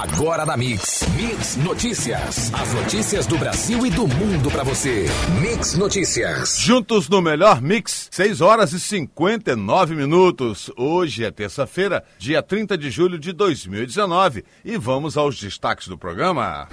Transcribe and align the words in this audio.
Agora 0.00 0.46
na 0.46 0.56
Mix. 0.56 1.06
Mix 1.14 1.56
Notícias. 1.56 2.50
As 2.54 2.72
notícias 2.72 3.26
do 3.26 3.36
Brasil 3.36 3.84
e 3.84 3.90
do 3.90 4.08
mundo 4.08 4.50
para 4.50 4.62
você. 4.62 5.04
Mix 5.42 5.74
Notícias. 5.74 6.58
Juntos 6.58 7.06
no 7.06 7.20
melhor 7.20 7.60
Mix, 7.60 8.08
6 8.10 8.40
horas 8.40 8.72
e 8.72 8.80
59 8.80 9.94
minutos. 9.94 10.70
Hoje 10.74 11.22
é 11.22 11.30
terça-feira, 11.30 12.02
dia 12.18 12.42
30 12.42 12.78
de 12.78 12.90
julho 12.90 13.18
de 13.18 13.30
2019. 13.30 14.42
E 14.64 14.78
vamos 14.78 15.18
aos 15.18 15.38
destaques 15.38 15.86
do 15.86 15.98
programa. 15.98 16.66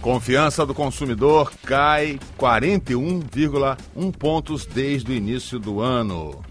Confiança 0.00 0.64
do 0.64 0.72
consumidor 0.72 1.52
cai 1.64 2.20
41,1 2.38 4.12
pontos 4.16 4.64
desde 4.64 5.10
o 5.10 5.14
início 5.16 5.58
do 5.58 5.80
ano. 5.80 6.44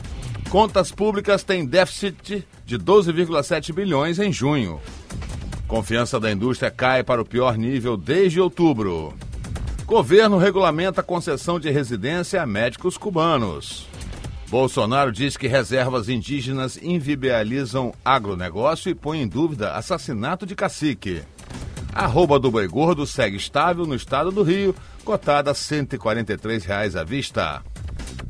Contas 0.50 0.92
públicas 0.92 1.42
têm 1.42 1.66
déficit 1.66 2.46
de 2.66 2.78
12,7 2.78 3.74
bilhões 3.74 4.20
em 4.20 4.32
junho. 4.32 4.82
Confiança 5.68 6.20
da 6.20 6.32
indústria 6.32 6.70
cai 6.70 7.04
para 7.04 7.22
o 7.22 7.26
pior 7.26 7.58
nível 7.58 7.98
desde 7.98 8.40
outubro. 8.40 9.14
Governo 9.86 10.38
regulamenta 10.38 11.04
concessão 11.04 11.60
de 11.60 11.70
residência 11.70 12.42
a 12.42 12.46
médicos 12.46 12.98
cubanos. 12.98 13.88
Bolsonaro 14.50 15.12
diz 15.12 15.36
que 15.36 15.48
reservas 15.48 16.10
indígenas 16.10 16.78
invibializam 16.78 17.94
agronegócio 18.06 18.90
e 18.90 18.96
põe 18.96 19.22
em 19.22 19.28
dúvida 19.28 19.74
assassinato 19.74 20.46
de 20.46 20.56
cacique. 20.56 21.24
Arroba 21.92 22.40
do 22.40 22.52
boi 22.52 22.68
gordo 22.68 23.06
segue 23.06 23.38
estável 23.38 23.86
no 23.86 23.96
estado 23.96 24.32
do 24.32 24.44
Rio, 24.44 24.76
cotada 25.04 25.52
a 25.52 25.54
143 25.56 26.66
reais 26.66 26.96
à 26.96 27.04
vista. 27.04 27.64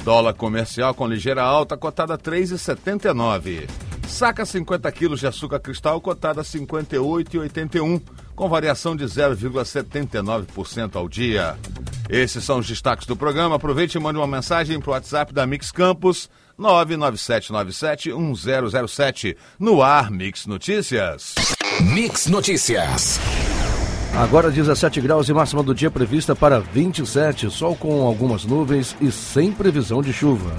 Dólar 0.04 0.34
comercial 0.34 0.94
com 0.94 1.08
ligeira 1.08 1.44
alta, 1.44 1.78
cotada 1.78 2.16
a 2.16 2.18
3,79. 2.18 3.68
Saca 4.08 4.46
50 4.46 4.90
quilos 4.92 5.20
de 5.20 5.28
açúcar 5.28 5.60
cristal, 5.60 6.00
cotada 6.00 6.40
a 6.42 6.44
58,81, 6.44 8.00
com 8.36 8.50
variação 8.50 8.96
de 8.96 9.06
0,79% 9.06 10.96
ao 10.96 11.10
dia. 11.10 11.58
Esses 12.10 12.44
são 12.44 12.60
os 12.60 12.68
destaques 12.68 13.08
do 13.08 13.16
programa. 13.16 13.56
Aproveite 13.56 13.98
e 13.98 14.02
mande 14.02 14.20
uma 14.20 14.28
mensagem 14.28 14.80
para 14.80 14.90
o 14.90 14.94
WhatsApp 14.94 15.34
da 15.34 15.48
Mix 15.48 15.72
Campus 15.72 16.30
997971007. 16.60 19.36
No 19.58 19.82
ar, 19.82 20.12
Mix 20.12 20.46
Notícias. 20.46 21.34
Mix 21.82 22.28
Notícias. 22.28 23.20
Agora 24.16 24.52
17 24.52 25.02
graus 25.02 25.28
e 25.28 25.34
máxima 25.34 25.64
do 25.64 25.74
dia 25.74 25.90
prevista 25.90 26.36
para 26.36 26.60
27, 26.60 27.50
sol 27.50 27.76
com 27.76 28.04
algumas 28.04 28.46
nuvens 28.46 28.96
e 29.02 29.12
sem 29.12 29.52
previsão 29.52 30.04
de 30.04 30.14
chuva. 30.14 30.52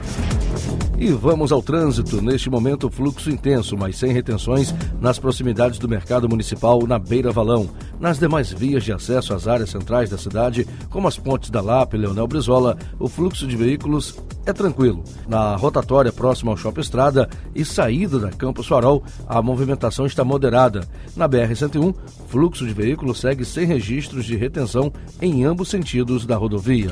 E 1.05 1.12
vamos 1.12 1.52
ao 1.52 1.62
trânsito. 1.62 2.22
Neste 2.22 2.48
momento, 2.48 2.88
fluxo 2.88 3.28
intenso, 3.28 3.77
mas 3.77 3.98
sem 3.98 4.10
retenções 4.10 4.74
nas 5.02 5.19
proximidades 5.19 5.78
do 5.78 5.86
mercado 5.86 6.27
municipal 6.27 6.86
na 6.86 6.98
Beira 6.98 7.30
Valão. 7.30 7.69
Nas 8.00 8.18
demais 8.18 8.52
vias 8.52 8.84
de 8.84 8.92
acesso 8.92 9.32
às 9.32 9.46
áreas 9.46 9.70
centrais 9.70 10.10
da 10.10 10.18
cidade, 10.18 10.66
como 10.90 11.08
as 11.08 11.16
pontes 11.16 11.50
da 11.50 11.60
Lapa 11.60 11.96
e 11.96 11.98
Leonel 11.98 12.26
Brizola, 12.26 12.76
o 12.98 13.08
fluxo 13.08 13.46
de 13.46 13.56
veículos 13.56 14.18
é 14.44 14.52
tranquilo. 14.52 15.02
Na 15.26 15.56
rotatória 15.56 16.12
próxima 16.12 16.50
ao 16.50 16.56
Shopping 16.56 16.80
Estrada 16.80 17.28
e 17.54 17.64
saída 17.64 18.18
da 18.18 18.30
Campos 18.30 18.66
Farol, 18.66 19.02
a 19.26 19.40
movimentação 19.40 20.06
está 20.06 20.24
moderada. 20.24 20.86
Na 21.16 21.28
BR-101, 21.28 21.94
fluxo 22.28 22.66
de 22.66 22.74
veículos 22.74 23.20
segue 23.20 23.44
sem 23.44 23.66
registros 23.66 24.24
de 24.24 24.36
retenção 24.36 24.92
em 25.20 25.44
ambos 25.44 25.68
sentidos 25.68 26.26
da 26.26 26.36
rodovia. 26.36 26.90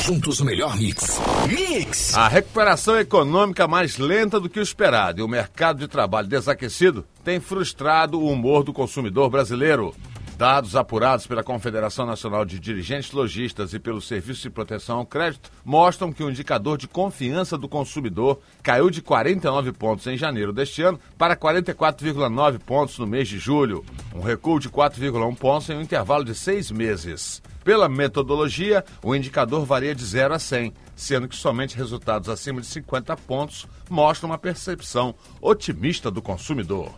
Juntos 0.00 0.40
o 0.40 0.44
melhor 0.44 0.76
mix. 0.76 1.20
Mix! 1.48 2.14
A 2.14 2.28
recuperação 2.28 2.98
econômica 2.98 3.66
mais 3.66 3.98
lenta 3.98 4.38
do 4.38 4.48
que 4.48 4.60
o 4.60 4.62
esperado 4.62 5.20
e 5.20 5.22
o 5.22 5.28
mercado 5.28 5.78
de 5.78 5.88
trabalho 5.88 6.28
desaquecido 6.28 7.04
tem 7.24 7.40
frustrado 7.40 8.20
o 8.20 8.30
humor 8.30 8.62
do 8.62 8.72
consumidor 8.72 9.30
brasileiro. 9.30 9.94
Dados 10.36 10.76
apurados 10.76 11.26
pela 11.26 11.42
Confederação 11.42 12.04
Nacional 12.04 12.44
de 12.44 12.60
Dirigentes 12.60 13.10
Logistas 13.10 13.72
e 13.72 13.78
pelo 13.78 14.02
Serviço 14.02 14.42
de 14.42 14.50
Proteção 14.50 14.98
ao 14.98 15.06
Crédito 15.06 15.50
mostram 15.64 16.12
que 16.12 16.22
o 16.22 16.28
indicador 16.28 16.76
de 16.76 16.86
confiança 16.86 17.56
do 17.56 17.66
consumidor 17.66 18.38
caiu 18.62 18.90
de 18.90 19.00
49 19.00 19.72
pontos 19.72 20.06
em 20.06 20.14
janeiro 20.14 20.52
deste 20.52 20.82
ano 20.82 21.00
para 21.16 21.34
44,9 21.34 22.58
pontos 22.58 22.98
no 22.98 23.06
mês 23.06 23.26
de 23.28 23.38
julho, 23.38 23.82
um 24.14 24.20
recuo 24.20 24.60
de 24.60 24.68
4,1 24.68 25.34
pontos 25.36 25.70
em 25.70 25.76
um 25.78 25.80
intervalo 25.80 26.22
de 26.22 26.34
seis 26.34 26.70
meses. 26.70 27.42
Pela 27.64 27.88
metodologia, 27.88 28.84
o 29.02 29.16
indicador 29.16 29.64
varia 29.64 29.94
de 29.94 30.04
0 30.04 30.34
a 30.34 30.38
100, 30.38 30.70
sendo 30.94 31.28
que 31.28 31.36
somente 31.36 31.78
resultados 31.78 32.28
acima 32.28 32.60
de 32.60 32.66
50 32.66 33.16
pontos 33.16 33.66
mostram 33.88 34.28
uma 34.28 34.38
percepção 34.38 35.14
otimista 35.40 36.10
do 36.10 36.20
consumidor. 36.20 36.92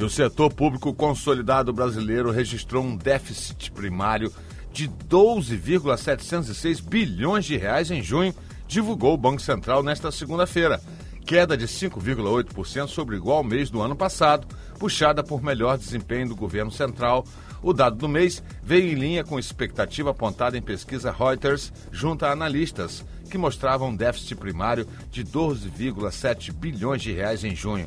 E 0.00 0.02
o 0.02 0.08
setor 0.08 0.50
público 0.50 0.94
consolidado 0.94 1.74
brasileiro 1.74 2.30
registrou 2.30 2.82
um 2.82 2.96
déficit 2.96 3.70
primário 3.70 4.32
de 4.72 4.88
12,706 4.88 6.80
bilhões 6.80 7.44
de 7.44 7.58
reais 7.58 7.90
em 7.90 8.02
junho, 8.02 8.34
divulgou 8.66 9.12
o 9.12 9.18
Banco 9.18 9.42
Central 9.42 9.82
nesta 9.82 10.10
segunda-feira, 10.10 10.80
queda 11.26 11.54
de 11.54 11.66
5,8% 11.66 12.88
sobre 12.88 13.16
igual 13.16 13.44
mês 13.44 13.68
do 13.68 13.82
ano 13.82 13.94
passado, 13.94 14.46
puxada 14.78 15.22
por 15.22 15.42
melhor 15.42 15.76
desempenho 15.76 16.30
do 16.30 16.34
governo 16.34 16.70
central. 16.70 17.26
O 17.62 17.74
dado 17.74 17.96
do 17.96 18.08
mês 18.08 18.42
veio 18.62 18.90
em 18.90 18.94
linha 18.94 19.22
com 19.22 19.38
expectativa 19.38 20.12
apontada 20.12 20.56
em 20.56 20.62
pesquisa 20.62 21.12
Reuters 21.12 21.70
junto 21.92 22.24
a 22.24 22.32
analistas, 22.32 23.04
que 23.30 23.36
mostravam 23.36 23.90
um 23.90 23.96
déficit 23.96 24.34
primário 24.34 24.88
de 25.10 25.22
12,7 25.22 26.54
bilhões 26.54 27.02
de 27.02 27.12
reais 27.12 27.44
em 27.44 27.54
junho. 27.54 27.86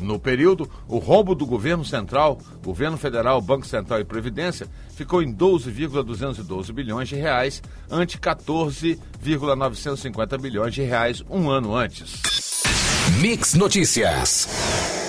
No 0.00 0.18
período, 0.18 0.68
o 0.88 0.98
rombo 0.98 1.32
do 1.34 1.46
governo 1.46 1.84
central, 1.84 2.38
governo 2.62 2.96
federal, 2.96 3.40
Banco 3.40 3.66
Central 3.66 4.00
e 4.00 4.04
Previdência 4.04 4.68
ficou 4.94 5.22
em 5.22 5.32
12,212 5.32 6.72
bilhões 6.72 7.08
de 7.08 7.16
reais, 7.16 7.60
ante 7.90 8.18
14,950 8.18 10.38
bilhões 10.38 10.72
de 10.74 10.82
reais 10.82 11.24
um 11.28 11.50
ano 11.50 11.74
antes. 11.74 12.22
Mix 13.20 13.54
Notícias. 13.54 14.48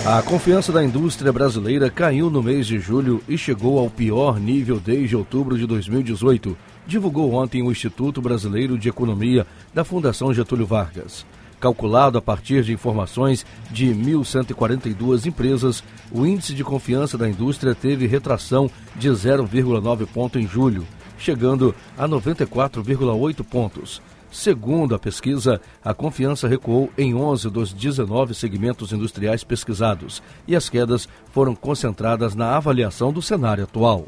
A 0.04 0.20
confiança 0.22 0.70
da 0.70 0.84
indústria 0.84 1.32
brasileira 1.32 1.90
caiu 1.90 2.30
no 2.30 2.42
mês 2.42 2.66
de 2.66 2.78
julho 2.78 3.22
e 3.28 3.36
chegou 3.36 3.78
ao 3.78 3.90
pior 3.90 4.38
nível 4.38 4.78
desde 4.78 5.16
outubro 5.16 5.58
de 5.58 5.66
2018, 5.66 6.56
divulgou 6.86 7.32
ontem 7.32 7.62
o 7.62 7.72
Instituto 7.72 8.22
Brasileiro 8.22 8.78
de 8.78 8.88
Economia 8.88 9.44
da 9.74 9.84
Fundação 9.84 10.32
Getúlio 10.32 10.64
Vargas. 10.64 11.26
Calculado 11.66 12.16
a 12.16 12.22
partir 12.22 12.62
de 12.62 12.72
informações 12.72 13.44
de 13.72 13.86
1.142 13.86 15.26
empresas, 15.26 15.82
o 16.12 16.24
índice 16.24 16.54
de 16.54 16.62
confiança 16.62 17.18
da 17.18 17.28
indústria 17.28 17.74
teve 17.74 18.06
retração 18.06 18.70
de 18.94 19.08
0,9 19.08 20.06
ponto 20.06 20.38
em 20.38 20.46
julho, 20.46 20.86
chegando 21.18 21.74
a 21.98 22.06
94,8 22.06 23.42
pontos. 23.42 24.00
Segundo 24.30 24.94
a 24.94 24.98
pesquisa, 25.00 25.60
a 25.84 25.92
confiança 25.92 26.46
recuou 26.46 26.88
em 26.96 27.16
11 27.16 27.50
dos 27.50 27.72
19 27.72 28.32
segmentos 28.32 28.92
industriais 28.92 29.42
pesquisados 29.42 30.22
e 30.46 30.54
as 30.54 30.68
quedas 30.68 31.08
foram 31.32 31.56
concentradas 31.56 32.36
na 32.36 32.56
avaliação 32.56 33.12
do 33.12 33.20
cenário 33.20 33.64
atual. 33.64 34.06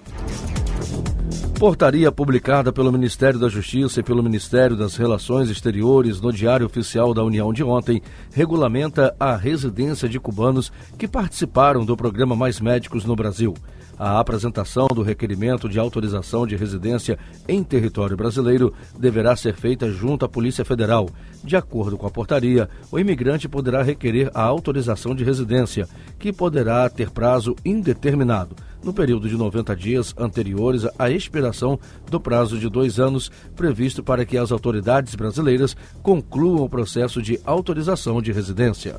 Portaria 1.58 2.12
publicada 2.12 2.72
pelo 2.72 2.92
Ministério 2.92 3.36
da 3.36 3.48
Justiça 3.48 3.98
e 3.98 4.02
pelo 4.04 4.22
Ministério 4.22 4.76
das 4.76 4.94
Relações 4.94 5.50
Exteriores 5.50 6.20
no 6.20 6.32
Diário 6.32 6.64
Oficial 6.64 7.12
da 7.12 7.24
União 7.24 7.52
de 7.52 7.64
ontem 7.64 8.00
regulamenta 8.32 9.12
a 9.18 9.34
residência 9.34 10.08
de 10.08 10.20
cubanos 10.20 10.70
que 10.96 11.08
participaram 11.08 11.84
do 11.84 11.96
programa 11.96 12.36
Mais 12.36 12.60
Médicos 12.60 13.04
no 13.04 13.16
Brasil. 13.16 13.54
A 13.98 14.20
apresentação 14.20 14.86
do 14.86 15.02
requerimento 15.02 15.68
de 15.68 15.80
autorização 15.80 16.46
de 16.46 16.54
residência 16.54 17.18
em 17.48 17.64
território 17.64 18.16
brasileiro 18.16 18.72
deverá 18.96 19.34
ser 19.34 19.56
feita 19.56 19.90
junto 19.90 20.24
à 20.24 20.28
Polícia 20.28 20.64
Federal. 20.64 21.10
De 21.42 21.56
acordo 21.56 21.98
com 21.98 22.06
a 22.06 22.10
portaria, 22.10 22.70
o 22.92 23.00
imigrante 23.00 23.48
poderá 23.48 23.82
requerer 23.82 24.30
a 24.32 24.42
autorização 24.42 25.12
de 25.12 25.24
residência, 25.24 25.88
que 26.20 26.32
poderá 26.32 26.88
ter 26.88 27.10
prazo 27.10 27.56
indeterminado 27.64 28.54
no 28.82 28.92
período 28.92 29.28
de 29.28 29.36
90 29.36 29.74
dias 29.76 30.14
anteriores 30.16 30.86
à 30.98 31.10
expiração 31.10 31.78
do 32.10 32.20
prazo 32.20 32.58
de 32.58 32.68
dois 32.68 32.98
anos 32.98 33.30
previsto 33.56 34.02
para 34.02 34.24
que 34.24 34.38
as 34.38 34.52
autoridades 34.52 35.14
brasileiras 35.14 35.76
concluam 36.02 36.64
o 36.64 36.68
processo 36.68 37.20
de 37.20 37.40
autorização 37.44 38.22
de 38.22 38.32
residência. 38.32 38.96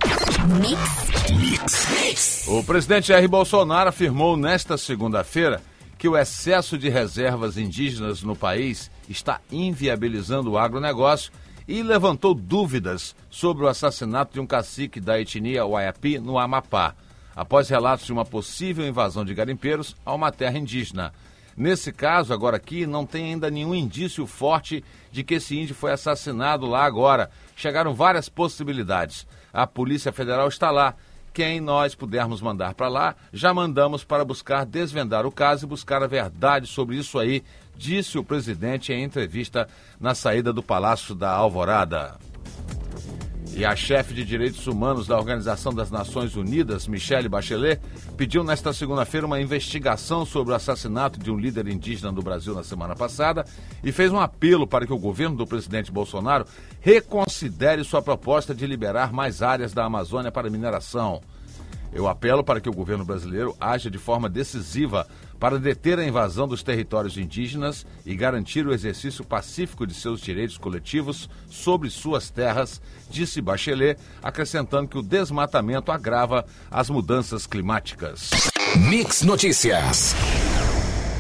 O 2.48 2.64
presidente 2.64 3.08
Jair 3.08 3.30
Bolsonaro 3.30 3.90
afirmou 3.90 4.36
nesta 4.36 4.78
segunda-feira 4.78 5.62
que 5.98 6.08
o 6.08 6.18
excesso 6.18 6.78
de 6.78 6.90
reservas 6.90 7.58
indígenas 7.58 8.24
no 8.24 8.36
país 8.36 8.90
está 9.10 9.42
inviabilizando 9.52 10.52
o 10.52 10.58
agronegócio 10.58 11.32
e 11.68 11.84
levantou 11.84 12.34
dúvidas 12.34 13.16
sobre 13.30 13.64
o 13.64 13.68
assassinato 13.68 14.34
de 14.34 14.40
um 14.40 14.48
cacique 14.48 15.00
da 15.00 15.20
etnia 15.20 15.66
Waiapi 15.66 16.18
no 16.18 16.40
Amapá 16.40 16.96
após 17.40 17.70
relatos 17.70 18.06
de 18.06 18.12
uma 18.12 18.26
possível 18.26 18.86
invasão 18.86 19.24
de 19.24 19.34
garimpeiros 19.34 19.96
a 20.06 20.14
uma 20.14 20.30
terra 20.30 20.58
indígena. 20.58 21.14
Nesse 21.56 21.90
caso, 21.90 22.34
agora 22.34 22.58
aqui, 22.58 22.86
não 22.86 23.06
tem 23.06 23.32
ainda 23.32 23.50
nenhum 23.50 23.74
indício 23.74 24.28
forte 24.28 24.84
de 25.10 25.24
que 25.24 25.36
esse 25.36 25.58
índio 25.58 25.74
foi 25.74 25.94
assassinado 25.94 26.66
lá 26.66 26.84
agora. 26.84 27.32
Chegaram 27.56 27.94
várias 27.94 28.28
possibilidades. 28.28 29.26
A 29.54 29.66
Polícia 29.66 30.12
Federal 30.12 30.50
está 30.50 30.70
lá. 30.70 30.96
quem 31.34 31.62
nós 31.62 31.96
pudermos 31.96 32.42
mandar 32.42 32.74
para 32.74 32.90
lá, 32.90 33.16
já 33.32 33.54
mandamos 33.54 34.04
para 34.04 34.26
buscar 34.26 34.66
desvendar 34.66 35.26
o 35.26 35.32
caso 35.32 35.66
e 35.66 35.70
buscar 35.70 36.04
a 36.04 36.08
verdade 36.08 36.68
sobre 36.68 36.98
isso 36.98 37.18
aí, 37.18 37.42
disse 37.74 38.18
o 38.18 38.24
presidente 38.24 38.92
em 38.92 39.02
entrevista 39.02 39.66
na 39.98 40.14
saída 40.14 40.52
do 40.52 40.62
Palácio 40.62 41.16
da 41.16 41.32
Alvorada. 41.32 42.18
E 43.56 43.66
a 43.66 43.76
chefe 43.76 44.14
de 44.14 44.24
direitos 44.24 44.68
humanos 44.68 45.08
da 45.08 45.18
Organização 45.18 45.74
das 45.74 45.92
Nações 45.92 46.36
Unidas, 46.36 46.88
Michelle 46.88 47.28
Bachelet, 47.28 47.82
pediu 48.16 48.44
nesta 48.44 48.72
segunda-feira 48.72 49.26
uma 49.26 49.42
investigação 49.42 50.26
sobre 50.26 50.54
o 50.54 50.56
assassinato 50.56 51.20
de 51.20 51.30
um 51.30 51.38
líder 51.38 51.68
indígena 51.68 52.12
no 52.12 52.22
Brasil 52.22 52.54
na 52.54 52.64
semana 52.64 52.96
passada 52.96 53.44
e 53.84 53.92
fez 53.92 54.12
um 54.12 54.20
apelo 54.20 54.66
para 54.66 54.86
que 54.86 54.94
o 54.94 54.98
governo 54.98 55.36
do 55.36 55.48
presidente 55.48 55.92
Bolsonaro 55.92 56.46
reconsidere 56.80 57.84
sua 57.84 58.02
proposta 58.02 58.56
de 58.56 58.66
liberar 58.66 59.12
mais 59.12 59.42
áreas 59.42 59.74
da 59.74 59.84
Amazônia 59.84 60.32
para 60.32 60.50
mineração. 60.50 61.22
Eu 61.92 62.08
apelo 62.08 62.44
para 62.44 62.62
que 62.62 62.70
o 62.70 62.74
governo 62.74 63.04
brasileiro 63.04 63.56
haja 63.60 63.90
de 63.90 63.98
forma 63.98 64.30
decisiva 64.30 65.08
para 65.40 65.58
deter 65.58 65.98
a 65.98 66.06
invasão 66.06 66.48
dos 66.48 66.62
territórios 66.62 67.18
indígenas 67.18 67.86
e 68.06 68.16
garantir 68.16 68.68
o 68.68 68.74
exercício 68.74 69.24
pacífico 69.24 69.88
de 69.88 69.94
seus 69.94 70.20
direitos 70.22 70.58
coletivos 70.58 71.30
sobre 71.50 71.90
suas 71.90 72.30
terras, 72.30 72.82
disse 73.10 73.42
Bachelet, 73.42 73.98
acrescentando 74.22 74.90
que 74.90 74.98
o 74.98 75.04
desmatamento 75.04 75.92
agrava 75.92 76.46
as 76.70 76.90
mudanças 76.90 77.48
climáticas. 77.48 78.32
Mix 78.76 79.22
Notícias. 79.24 80.14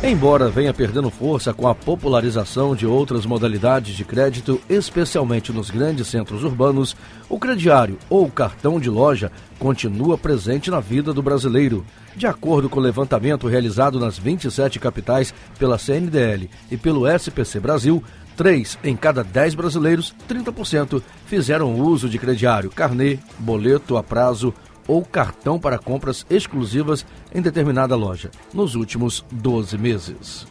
Embora 0.01 0.47
venha 0.47 0.73
perdendo 0.73 1.09
força 1.09 1.53
com 1.53 1.67
a 1.67 1.75
popularização 1.75 2.73
de 2.73 2.87
outras 2.87 3.25
modalidades 3.25 3.93
de 3.93 4.05
crédito, 4.05 4.61
especialmente 4.69 5.51
nos 5.51 5.69
grandes 5.69 6.07
centros 6.07 6.45
urbanos, 6.45 6.95
o 7.27 7.37
crediário 7.37 7.99
ou 8.09 8.31
cartão 8.31 8.79
de 8.79 8.89
loja 8.89 9.29
continua 9.59 10.17
presente 10.17 10.71
na 10.71 10.79
vida 10.79 11.11
do 11.11 11.21
brasileiro. 11.21 11.85
De 12.15 12.25
acordo 12.25 12.69
com 12.69 12.79
o 12.79 12.81
levantamento 12.81 13.45
realizado 13.45 13.99
nas 13.99 14.17
27 14.17 14.79
capitais 14.79 15.33
pela 15.59 15.77
CNDL 15.77 16.49
e 16.71 16.77
pelo 16.77 17.05
SPC 17.05 17.59
Brasil, 17.59 18.01
3 18.37 18.79
em 18.85 18.95
cada 18.95 19.21
10 19.21 19.53
brasileiros, 19.53 20.15
30%, 20.29 21.03
fizeram 21.25 21.75
uso 21.75 22.07
de 22.07 22.17
crediário, 22.17 22.69
carnê, 22.69 23.19
boleto 23.37 23.97
a 23.97 24.01
prazo 24.01 24.53
ou 24.89 25.05
cartão 25.05 25.59
para 25.59 25.77
compras 25.77 26.25
exclusivas 26.31 27.05
em 27.33 27.41
determinada 27.41 27.95
loja 27.95 28.31
nos 28.51 28.73
últimos 28.73 29.23
12 29.31 29.77
meses. 29.77 30.47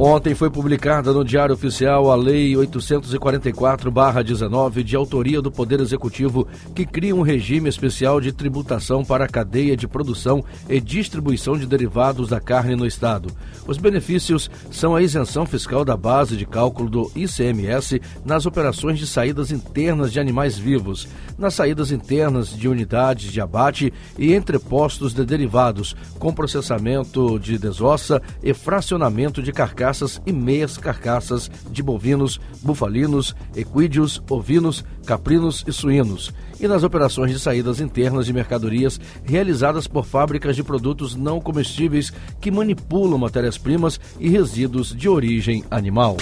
Ontem 0.00 0.32
foi 0.32 0.48
publicada 0.48 1.12
no 1.12 1.24
Diário 1.24 1.52
Oficial 1.52 2.08
a 2.08 2.14
Lei 2.14 2.52
844-19, 2.52 4.84
de 4.84 4.94
autoria 4.94 5.42
do 5.42 5.50
Poder 5.50 5.80
Executivo, 5.80 6.46
que 6.72 6.86
cria 6.86 7.16
um 7.16 7.22
regime 7.22 7.68
especial 7.68 8.20
de 8.20 8.30
tributação 8.30 9.04
para 9.04 9.24
a 9.24 9.28
cadeia 9.28 9.76
de 9.76 9.88
produção 9.88 10.44
e 10.68 10.80
distribuição 10.80 11.58
de 11.58 11.66
derivados 11.66 12.28
da 12.28 12.38
carne 12.38 12.76
no 12.76 12.86
Estado. 12.86 13.28
Os 13.66 13.76
benefícios 13.76 14.48
são 14.70 14.94
a 14.94 15.02
isenção 15.02 15.44
fiscal 15.44 15.84
da 15.84 15.96
base 15.96 16.36
de 16.36 16.46
cálculo 16.46 16.88
do 16.88 17.10
ICMS 17.16 18.00
nas 18.24 18.46
operações 18.46 19.00
de 19.00 19.06
saídas 19.06 19.50
internas 19.50 20.12
de 20.12 20.20
animais 20.20 20.56
vivos, 20.56 21.08
nas 21.36 21.54
saídas 21.54 21.90
internas 21.90 22.56
de 22.56 22.68
unidades 22.68 23.32
de 23.32 23.40
abate 23.40 23.92
e 24.16 24.32
entrepostos 24.32 25.12
de 25.12 25.24
derivados, 25.24 25.96
com 26.20 26.32
processamento 26.32 27.36
de 27.40 27.58
desossa 27.58 28.22
e 28.40 28.54
fracionamento 28.54 29.42
de 29.42 29.52
carcaças 29.52 29.87
carcaças 29.88 30.20
e 30.26 30.32
meias 30.32 30.76
carcaças 30.76 31.50
de 31.70 31.82
bovinos, 31.82 32.38
bufalinos, 32.62 33.34
equídeos, 33.56 34.22
ovinos, 34.28 34.84
caprinos 35.06 35.64
e 35.66 35.72
suínos, 35.72 36.32
e 36.60 36.68
nas 36.68 36.82
operações 36.82 37.32
de 37.32 37.38
saídas 37.38 37.80
internas 37.80 38.26
de 38.26 38.32
mercadorias 38.32 39.00
realizadas 39.24 39.86
por 39.86 40.04
fábricas 40.04 40.54
de 40.56 40.62
produtos 40.62 41.14
não 41.14 41.40
comestíveis 41.40 42.12
que 42.38 42.50
manipulam 42.50 43.18
matérias-primas 43.18 43.98
e 44.20 44.28
resíduos 44.28 44.94
de 44.94 45.08
origem 45.08 45.64
animal. 45.70 46.18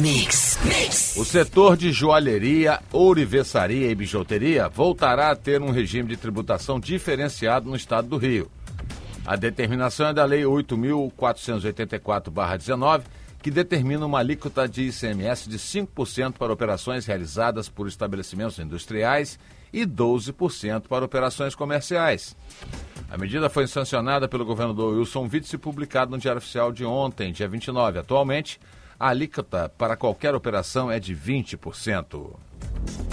Mix, 0.00 0.58
mix. 0.62 1.16
O 1.16 1.24
setor 1.24 1.76
de 1.76 1.90
joalheria, 1.90 2.80
ourivesaria 2.92 3.90
e 3.90 3.94
bijuteria 3.94 4.68
voltará 4.68 5.32
a 5.32 5.36
ter 5.36 5.60
um 5.60 5.72
regime 5.72 6.08
de 6.08 6.16
tributação 6.16 6.78
diferenciado 6.78 7.68
no 7.68 7.74
estado 7.74 8.06
do 8.06 8.16
Rio. 8.16 8.48
A 9.28 9.36
determinação 9.36 10.08
é 10.08 10.14
da 10.14 10.24
Lei 10.24 10.44
8.484-19, 10.44 13.02
que 13.42 13.50
determina 13.50 14.06
uma 14.06 14.20
alíquota 14.20 14.66
de 14.66 14.84
ICMS 14.84 15.50
de 15.50 15.58
5% 15.58 16.38
para 16.38 16.50
operações 16.50 17.04
realizadas 17.04 17.68
por 17.68 17.86
estabelecimentos 17.86 18.58
industriais 18.58 19.38
e 19.70 19.84
12% 19.84 20.84
para 20.88 21.04
operações 21.04 21.54
comerciais. 21.54 22.34
A 23.10 23.18
medida 23.18 23.50
foi 23.50 23.66
sancionada 23.66 24.26
pelo 24.26 24.46
governador 24.46 24.96
Wilson 24.96 25.28
Witts 25.30 25.52
e 25.52 25.58
publicada 25.58 26.10
no 26.10 26.16
Diário 26.16 26.38
Oficial 26.38 26.72
de 26.72 26.86
ontem, 26.86 27.30
dia 27.30 27.46
29. 27.46 27.98
Atualmente, 27.98 28.58
a 28.98 29.08
alíquota 29.08 29.70
para 29.76 29.94
qualquer 29.94 30.34
operação 30.34 30.90
é 30.90 30.98
de 30.98 31.14
20%. 31.14 32.34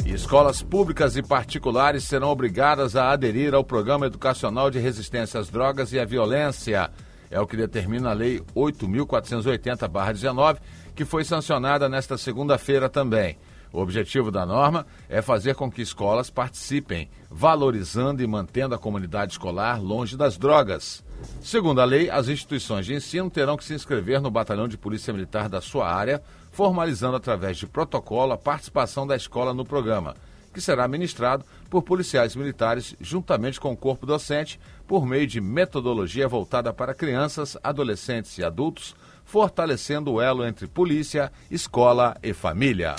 Escolas 0.05 0.61
públicas 0.61 1.17
e 1.17 1.23
particulares 1.23 2.03
serão 2.03 2.29
obrigadas 2.29 2.95
a 2.95 3.09
aderir 3.09 3.53
ao 3.53 3.63
Programa 3.63 4.05
Educacional 4.05 4.71
de 4.71 4.79
Resistência 4.79 5.39
às 5.39 5.49
Drogas 5.49 5.91
e 5.91 5.99
à 5.99 6.05
Violência. 6.05 6.89
É 7.29 7.39
o 7.39 7.47
que 7.47 7.57
determina 7.57 8.11
a 8.11 8.13
Lei 8.13 8.39
8.480-19, 8.55 10.57
que 10.95 11.03
foi 11.03 11.23
sancionada 11.23 11.89
nesta 11.89 12.17
segunda-feira 12.17 12.87
também. 12.87 13.37
O 13.73 13.81
objetivo 13.81 14.31
da 14.31 14.45
norma 14.45 14.85
é 15.09 15.21
fazer 15.21 15.55
com 15.55 15.69
que 15.69 15.81
escolas 15.81 16.29
participem, 16.29 17.09
valorizando 17.29 18.23
e 18.23 18.27
mantendo 18.27 18.73
a 18.73 18.79
comunidade 18.79 19.33
escolar 19.33 19.81
longe 19.81 20.15
das 20.15 20.37
drogas. 20.37 21.03
Segundo 21.41 21.79
a 21.79 21.85
lei, 21.85 22.09
as 22.09 22.27
instituições 22.27 22.85
de 22.85 22.93
ensino 22.93 23.29
terão 23.29 23.55
que 23.55 23.63
se 23.63 23.73
inscrever 23.73 24.19
no 24.19 24.31
batalhão 24.31 24.67
de 24.67 24.77
polícia 24.77 25.13
militar 25.13 25.47
da 25.47 25.61
sua 25.61 25.87
área 25.87 26.21
formalizando 26.55 27.17
através 27.17 27.57
de 27.57 27.67
protocolo 27.67 28.31
a 28.31 28.37
participação 28.37 29.05
da 29.05 29.13
escola 29.13 29.53
no 29.53 29.65
programa, 29.65 30.15
que 30.53 30.61
será 30.61 30.87
ministrado 30.87 31.43
por 31.69 31.83
policiais 31.83 32.33
militares 32.33 32.95
juntamente 33.01 33.59
com 33.59 33.73
o 33.73 33.77
corpo 33.77 34.05
docente 34.05 34.57
por 34.87 35.05
meio 35.05 35.27
de 35.27 35.41
metodologia 35.41 36.29
voltada 36.29 36.71
para 36.71 36.93
crianças, 36.93 37.57
adolescentes 37.61 38.37
e 38.37 38.43
adultos, 38.43 38.95
fortalecendo 39.25 40.13
o 40.13 40.21
elo 40.21 40.45
entre 40.45 40.65
polícia, 40.65 41.29
escola 41.51 42.15
e 42.23 42.31
família. 42.33 42.95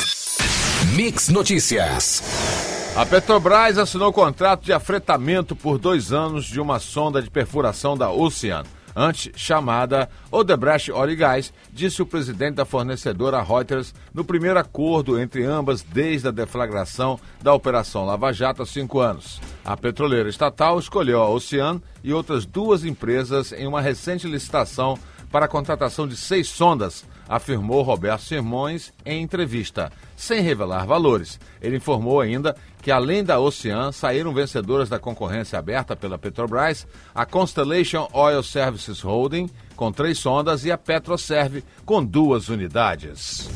Mix 0.94 1.30
Notícias. 1.30 2.65
A 2.96 3.04
Petrobras 3.04 3.76
assinou 3.76 4.10
contrato 4.10 4.64
de 4.64 4.72
afretamento 4.72 5.54
por 5.54 5.76
dois 5.76 6.14
anos 6.14 6.46
de 6.46 6.58
uma 6.58 6.78
sonda 6.78 7.20
de 7.20 7.28
perfuração 7.28 7.94
da 7.94 8.10
Ocean 8.10 8.64
antes 8.96 9.30
chamada 9.36 10.08
Odebrecht 10.30 10.90
Oil 10.90 11.14
Gás, 11.14 11.52
disse 11.70 12.00
o 12.00 12.06
presidente 12.06 12.54
da 12.54 12.64
fornecedora 12.64 13.42
Reuters 13.42 13.94
no 14.14 14.24
primeiro 14.24 14.58
acordo 14.58 15.20
entre 15.20 15.44
ambas 15.44 15.82
desde 15.82 16.28
a 16.28 16.30
deflagração 16.30 17.20
da 17.42 17.52
Operação 17.52 18.06
Lava 18.06 18.32
Jato 18.32 18.62
há 18.62 18.66
cinco 18.66 18.98
anos. 18.98 19.38
A 19.62 19.76
petroleira 19.76 20.30
estatal 20.30 20.78
escolheu 20.78 21.20
a 21.20 21.28
Ocean 21.28 21.82
e 22.02 22.14
outras 22.14 22.46
duas 22.46 22.82
empresas 22.82 23.52
em 23.52 23.66
uma 23.66 23.82
recente 23.82 24.26
licitação 24.26 24.98
para 25.30 25.44
a 25.44 25.48
contratação 25.48 26.08
de 26.08 26.16
seis 26.16 26.48
sondas 26.48 27.04
afirmou 27.28 27.82
Roberto 27.82 28.22
Simões 28.22 28.92
em 29.04 29.22
entrevista, 29.22 29.92
sem 30.16 30.40
revelar 30.40 30.86
valores. 30.86 31.38
Ele 31.60 31.76
informou 31.76 32.20
ainda 32.20 32.56
que, 32.82 32.90
além 32.90 33.24
da 33.24 33.38
Ocean, 33.38 33.92
saíram 33.92 34.32
vencedoras 34.32 34.88
da 34.88 34.98
concorrência 34.98 35.58
aberta 35.58 35.96
pela 35.96 36.18
Petrobras, 36.18 36.86
a 37.14 37.26
Constellation 37.26 38.08
Oil 38.12 38.42
Services 38.42 39.00
Holding, 39.00 39.48
com 39.74 39.92
três 39.92 40.18
sondas, 40.18 40.64
e 40.64 40.70
a 40.70 40.78
Petroserve, 40.78 41.64
com 41.84 42.04
duas 42.04 42.48
unidades. 42.48 43.48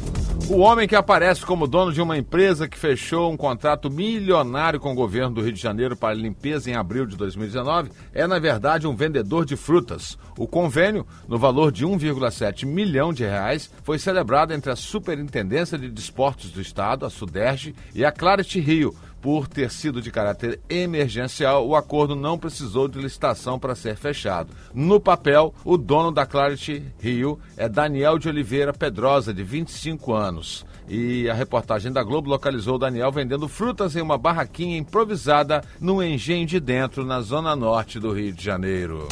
O 0.50 0.58
homem 0.58 0.88
que 0.88 0.96
aparece 0.96 1.46
como 1.46 1.68
dono 1.68 1.92
de 1.92 2.02
uma 2.02 2.18
empresa 2.18 2.66
que 2.66 2.76
fechou 2.76 3.30
um 3.30 3.36
contrato 3.36 3.88
milionário 3.88 4.80
com 4.80 4.90
o 4.90 4.96
governo 4.96 5.36
do 5.36 5.42
Rio 5.42 5.52
de 5.52 5.62
Janeiro 5.62 5.96
para 5.96 6.12
limpeza 6.12 6.68
em 6.68 6.74
abril 6.74 7.06
de 7.06 7.16
2019 7.16 7.92
é, 8.12 8.26
na 8.26 8.36
verdade, 8.40 8.84
um 8.84 8.96
vendedor 8.96 9.44
de 9.44 9.54
frutas. 9.54 10.18
O 10.36 10.48
convênio, 10.48 11.06
no 11.28 11.38
valor 11.38 11.70
de 11.70 11.86
1,7 11.86 12.66
milhão 12.66 13.12
de 13.12 13.22
reais, 13.22 13.70
foi 13.84 13.96
celebrado 13.96 14.52
entre 14.52 14.72
a 14.72 14.76
Superintendência 14.76 15.78
de 15.78 15.88
Desportos 15.88 16.50
do 16.50 16.60
Estado, 16.60 17.06
a 17.06 17.10
Suderge, 17.10 17.72
e 17.94 18.04
a 18.04 18.10
Clarity 18.10 18.58
Rio, 18.58 18.92
por 19.20 19.46
ter 19.46 19.70
sido 19.70 20.00
de 20.00 20.10
caráter 20.10 20.60
emergencial, 20.68 21.66
o 21.66 21.76
acordo 21.76 22.16
não 22.16 22.38
precisou 22.38 22.88
de 22.88 22.98
licitação 22.98 23.58
para 23.58 23.74
ser 23.74 23.96
fechado. 23.96 24.52
No 24.74 25.00
papel, 25.00 25.54
o 25.64 25.76
dono 25.76 26.10
da 26.10 26.26
Clarity 26.26 26.82
Rio 26.98 27.38
é 27.56 27.68
Daniel 27.68 28.18
de 28.18 28.28
Oliveira 28.28 28.72
Pedrosa, 28.72 29.32
de 29.32 29.42
25 29.42 30.12
anos. 30.12 30.64
E 30.88 31.30
a 31.30 31.34
reportagem 31.34 31.92
da 31.92 32.02
Globo 32.02 32.28
localizou 32.28 32.74
o 32.74 32.78
Daniel 32.78 33.12
vendendo 33.12 33.46
frutas 33.46 33.94
em 33.94 34.00
uma 34.00 34.18
barraquinha 34.18 34.76
improvisada 34.76 35.62
no 35.80 36.02
engenho 36.02 36.44
de 36.44 36.58
dentro, 36.58 37.04
na 37.04 37.20
zona 37.20 37.54
norte 37.54 38.00
do 38.00 38.12
Rio 38.12 38.32
de 38.32 38.42
Janeiro. 38.42 39.06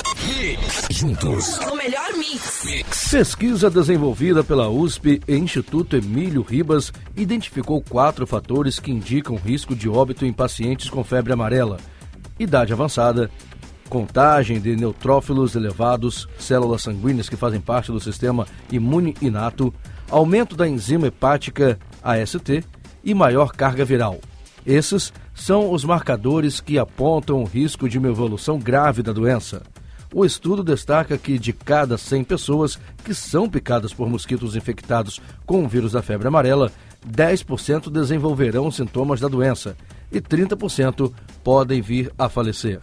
Juntos. 0.90 1.58
O 1.58 1.76
melhor 1.76 1.97
Mix. 2.28 3.10
Pesquisa 3.10 3.70
desenvolvida 3.70 4.44
pela 4.44 4.68
USP 4.68 5.20
e 5.26 5.34
Instituto 5.34 5.96
Emílio 5.96 6.42
Ribas 6.42 6.92
identificou 7.16 7.80
quatro 7.80 8.26
fatores 8.26 8.78
que 8.78 8.90
indicam 8.90 9.36
risco 9.36 9.74
de 9.74 9.88
óbito 9.88 10.26
em 10.26 10.32
pacientes 10.32 10.90
com 10.90 11.02
febre 11.02 11.32
amarela: 11.32 11.78
idade 12.38 12.72
avançada, 12.72 13.30
contagem 13.88 14.60
de 14.60 14.76
neutrófilos 14.76 15.54
elevados, 15.54 16.28
células 16.38 16.82
sanguíneas 16.82 17.30
que 17.30 17.36
fazem 17.36 17.60
parte 17.60 17.90
do 17.90 18.00
sistema 18.00 18.46
imune 18.70 19.14
inato, 19.22 19.72
aumento 20.10 20.54
da 20.54 20.68
enzima 20.68 21.06
hepática 21.06 21.78
AST 22.02 22.62
e 23.02 23.14
maior 23.14 23.52
carga 23.52 23.86
viral. 23.86 24.20
Esses 24.66 25.14
são 25.34 25.72
os 25.72 25.82
marcadores 25.82 26.60
que 26.60 26.78
apontam 26.78 27.42
o 27.42 27.46
risco 27.46 27.88
de 27.88 27.96
uma 27.96 28.08
evolução 28.08 28.58
grave 28.58 29.02
da 29.02 29.12
doença. 29.12 29.62
O 30.12 30.24
estudo 30.24 30.64
destaca 30.64 31.18
que 31.18 31.38
de 31.38 31.52
cada 31.52 31.98
100 31.98 32.24
pessoas 32.24 32.78
que 33.04 33.14
são 33.14 33.48
picadas 33.48 33.92
por 33.92 34.08
mosquitos 34.08 34.56
infectados 34.56 35.20
com 35.44 35.64
o 35.64 35.68
vírus 35.68 35.92
da 35.92 36.02
febre 36.02 36.28
amarela, 36.28 36.72
10% 37.06 37.90
desenvolverão 37.90 38.70
sintomas 38.70 39.20
da 39.20 39.28
doença 39.28 39.76
e 40.10 40.20
30% 40.20 41.12
podem 41.44 41.80
vir 41.82 42.10
a 42.18 42.28
falecer. 42.28 42.80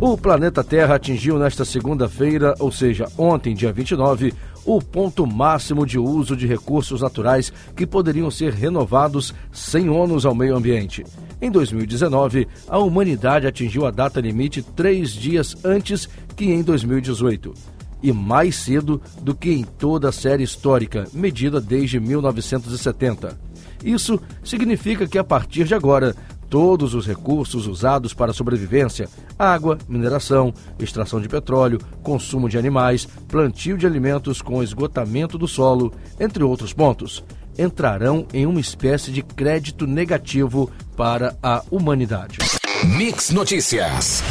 O 0.00 0.16
planeta 0.16 0.62
Terra 0.62 0.96
atingiu 0.96 1.38
nesta 1.38 1.64
segunda-feira, 1.64 2.54
ou 2.58 2.70
seja, 2.70 3.06
ontem, 3.16 3.54
dia 3.54 3.72
29, 3.72 4.34
o 4.66 4.82
ponto 4.82 5.26
máximo 5.26 5.86
de 5.86 5.98
uso 5.98 6.36
de 6.36 6.46
recursos 6.46 7.00
naturais 7.00 7.52
que 7.74 7.86
poderiam 7.86 8.30
ser 8.30 8.52
renovados 8.52 9.32
sem 9.52 9.88
ônus 9.88 10.26
ao 10.26 10.34
meio 10.34 10.56
ambiente. 10.56 11.04
Em 11.40 11.50
2019, 11.50 12.48
a 12.68 12.78
humanidade 12.78 13.46
atingiu 13.46 13.86
a 13.86 13.90
data 13.90 14.20
limite 14.20 14.62
três 14.62 15.10
dias 15.10 15.56
antes 15.64 16.08
que 16.34 16.46
em 16.46 16.62
2018 16.62 17.54
e 18.02 18.12
mais 18.12 18.56
cedo 18.56 19.00
do 19.22 19.34
que 19.34 19.50
em 19.50 19.64
toda 19.64 20.10
a 20.10 20.12
série 20.12 20.42
histórica, 20.42 21.06
medida 21.12 21.60
desde 21.60 21.98
1970. 21.98 23.38
Isso 23.84 24.20
significa 24.44 25.06
que 25.06 25.18
a 25.18 25.24
partir 25.24 25.64
de 25.64 25.74
agora, 25.74 26.14
todos 26.48 26.94
os 26.94 27.06
recursos 27.06 27.66
usados 27.66 28.14
para 28.14 28.30
a 28.30 28.34
sobrevivência 28.34 29.08
água, 29.38 29.76
mineração, 29.88 30.52
extração 30.78 31.20
de 31.20 31.28
petróleo, 31.28 31.78
consumo 32.02 32.48
de 32.48 32.56
animais, 32.56 33.06
plantio 33.28 33.76
de 33.76 33.86
alimentos 33.86 34.40
com 34.40 34.62
esgotamento 34.62 35.36
do 35.36 35.46
solo, 35.46 35.92
entre 36.18 36.42
outros 36.42 36.72
pontos 36.72 37.22
entrarão 37.58 38.26
em 38.32 38.46
uma 38.46 38.60
espécie 38.60 39.10
de 39.10 39.22
crédito 39.22 39.86
negativo 39.86 40.70
para 40.96 41.36
a 41.42 41.62
humanidade. 41.70 42.38
Mix 42.84 43.30
Notícias. 43.30 44.22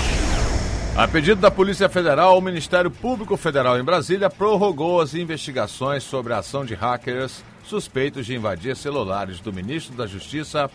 A 0.95 1.07
pedido 1.07 1.41
da 1.41 1.51
Polícia 1.51 1.89
Federal, 1.89 2.38
o 2.38 2.41
Ministério 2.41 2.89
Público 2.89 3.36
Federal 3.36 3.77
em 3.77 3.84
Brasília 3.84 4.29
prorrogou 4.29 5.01
as 5.01 5.13
investigações 5.13 6.03
sobre 6.03 6.34
a 6.34 6.38
ação 6.38 6.63
de 6.63 6.74
hackers 6.74 7.43
suspeitos 7.65 8.25
de 8.25 8.36
invadir 8.36 8.77
celulares 8.77 9.39
do 9.39 9.51
ministro 9.51 9.95
da 9.95 10.05
Justiça 10.05 10.69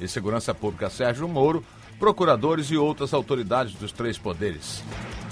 e 0.00 0.08
Segurança 0.08 0.54
Pública 0.54 0.90
Sérgio 0.90 1.28
Moro, 1.28 1.64
procuradores 1.98 2.70
e 2.70 2.76
outras 2.76 3.14
autoridades 3.14 3.74
dos 3.74 3.92
três 3.92 4.18
poderes. 4.18 4.82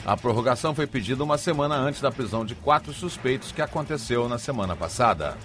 A 0.05 0.17
prorrogação 0.17 0.75
foi 0.75 0.87
pedida 0.87 1.25
uma 1.25 1.39
semana 1.39 1.77
antes 1.77 2.01
da 2.01 2.11
prisão 2.11 2.45
de 2.45 2.55
quatro 2.55 2.93
suspeitos 2.93 3.53
que 3.53 3.63
aconteceu 3.63 4.29
na 4.29 4.39
semana 4.39 4.77
passada. 4.77 5.37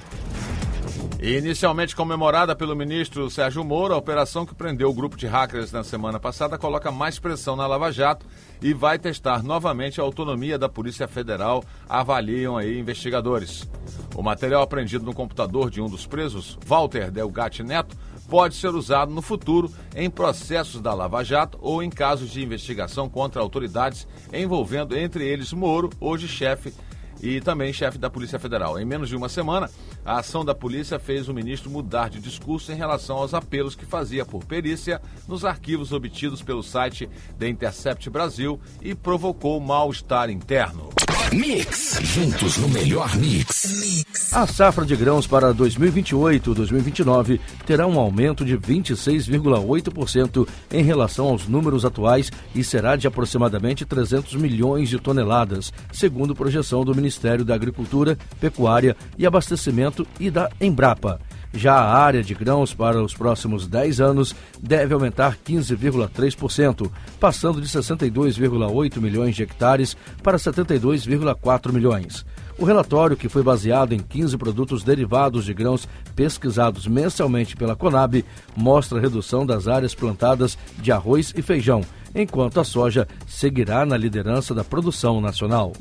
Inicialmente 1.22 1.96
comemorada 1.96 2.56
pelo 2.56 2.74
ministro 2.74 3.30
Sérgio 3.30 3.62
Moro, 3.62 3.94
a 3.94 3.98
operação 3.98 4.46
que 4.46 4.56
prendeu 4.56 4.90
o 4.90 4.94
grupo 4.94 5.18
de 5.18 5.28
hackers 5.28 5.70
na 5.70 5.84
semana 5.84 6.18
passada 6.18 6.58
coloca 6.58 6.92
mais 6.92 7.20
pressão 7.20 7.58
na 7.58 7.68
Lava 7.68 7.92
Jato 7.92 8.26
e 8.62 8.74
vai 8.74 8.98
testar 8.98 9.44
novamente 9.44 10.00
a 10.00 10.04
autonomia 10.04 10.58
da 10.58 10.70
Polícia 10.70 11.10
Federal, 11.10 11.62
avaliam 11.90 12.58
aí 12.58 12.80
investigadores. 12.80 13.70
O 14.16 14.24
material 14.24 14.62
apreendido 14.62 15.04
no 15.04 15.14
computador 15.14 15.70
de 15.70 15.82
um 15.82 15.90
dos 15.90 16.08
presos, 16.08 16.58
Walter 16.66 17.12
Delgatti 17.12 17.64
Neto, 17.64 17.98
pode 18.30 18.56
ser 18.56 18.70
usado 18.70 19.12
no 19.12 19.22
futuro 19.22 19.72
em 19.96 20.10
processos 20.10 20.82
da 20.82 20.94
Lava 20.94 21.24
Jato 21.24 21.58
ou 21.62 21.82
em 21.82 21.90
casos 21.90 22.30
de 22.30 22.44
investigação 22.44 23.10
contra 23.10 23.42
autoridades 23.42 24.08
envolvendo 24.32 24.96
entre 24.96 25.28
eles 25.28 25.52
Moro, 25.52 25.90
hoje 26.00 26.28
chefe 26.28 26.74
e 27.22 27.42
também 27.42 27.74
chefe 27.74 27.98
da 27.98 28.10
Polícia 28.10 28.40
Federal. 28.40 28.80
Em 28.80 28.86
menos 28.86 29.10
de 29.10 29.16
uma 29.16 29.28
semana, 29.28 29.70
a 30.06 30.20
ação 30.20 30.46
da 30.46 30.56
polícia 30.56 31.00
fez 31.00 31.28
o 31.28 31.34
ministro 31.34 31.70
mudar 31.70 32.10
de 32.10 32.20
discurso 32.20 32.72
em 32.72 32.76
relação 32.76 33.18
aos 33.18 33.34
apelos 33.34 33.76
que 33.76 33.86
fazia 33.86 34.24
por 34.26 34.46
perícia 34.46 35.02
nos 35.28 35.44
arquivos 35.44 35.92
obtidos 35.92 36.42
pelo 36.42 36.64
site 36.64 37.10
The 37.38 37.50
Intercept 37.50 38.10
Brasil 38.10 38.60
e 38.82 38.96
provocou 38.96 39.60
mal-estar 39.60 40.30
interno. 40.30 40.90
Mix. 41.32 42.00
Juntos 42.02 42.58
no 42.58 42.68
melhor 42.70 43.16
mix. 43.16 44.04
A 44.34 44.48
safra 44.48 44.84
de 44.84 44.96
grãos 44.96 45.28
para 45.28 45.54
2028-2029 45.54 47.40
terá 47.68 47.86
um 47.86 48.00
aumento 48.00 48.44
de 48.44 48.58
26,8% 48.58 50.48
em 50.72 50.82
relação 50.82 51.28
aos 51.28 51.48
números 51.48 51.86
atuais 51.86 52.32
e 52.56 52.64
será 52.64 52.96
de 52.96 53.08
aproximadamente 53.08 53.86
300 53.86 54.36
milhões 54.36 54.90
de 54.90 54.98
toneladas, 54.98 55.72
segundo 55.92 56.36
projeção 56.36 56.84
do 56.84 56.96
Ministério 56.96 57.46
da 57.46 57.54
Agricultura, 57.54 58.18
Pecuária 58.40 58.98
e 59.18 59.26
Abastecimento 59.26 60.08
e 60.20 60.32
da 60.32 60.50
Embrapa. 60.60 61.20
Já 61.54 61.74
a 61.74 61.98
área 61.98 62.22
de 62.22 62.34
grãos 62.36 62.74
para 62.74 63.02
os 63.02 63.14
próximos 63.14 63.68
10 63.68 64.00
anos 64.00 64.36
deve 64.62 64.94
aumentar 64.94 65.36
15,3%, 65.38 66.92
passando 67.20 67.60
de 67.60 67.68
62,8 67.68 69.02
milhões 69.02 69.36
de 69.36 69.44
hectares 69.44 69.98
para 70.22 70.38
72,4 70.38 71.72
milhões. 71.72 72.26
O 72.58 72.66
relatório, 72.66 73.16
que 73.16 73.30
foi 73.30 73.42
baseado 73.42 73.94
em 73.94 74.00
15 74.00 74.38
produtos 74.38 74.84
derivados 74.84 75.46
de 75.46 75.54
grãos 75.54 75.88
pesquisados 76.16 76.86
mensalmente 76.88 77.56
pela 77.56 77.76
Conab, 77.76 78.24
mostra 78.56 78.98
a 79.00 79.02
redução 79.02 79.46
das 79.46 79.68
áreas 79.68 79.96
plantadas 79.96 80.58
de 80.78 80.92
arroz 80.92 81.34
e 81.36 81.42
feijão, 81.42 81.82
enquanto 82.14 82.60
a 82.60 82.64
soja 82.64 83.08
seguirá 83.26 83.86
na 83.86 83.96
liderança 83.96 84.54
da 84.54 84.64
produção 84.64 85.22
nacional. 85.22 85.74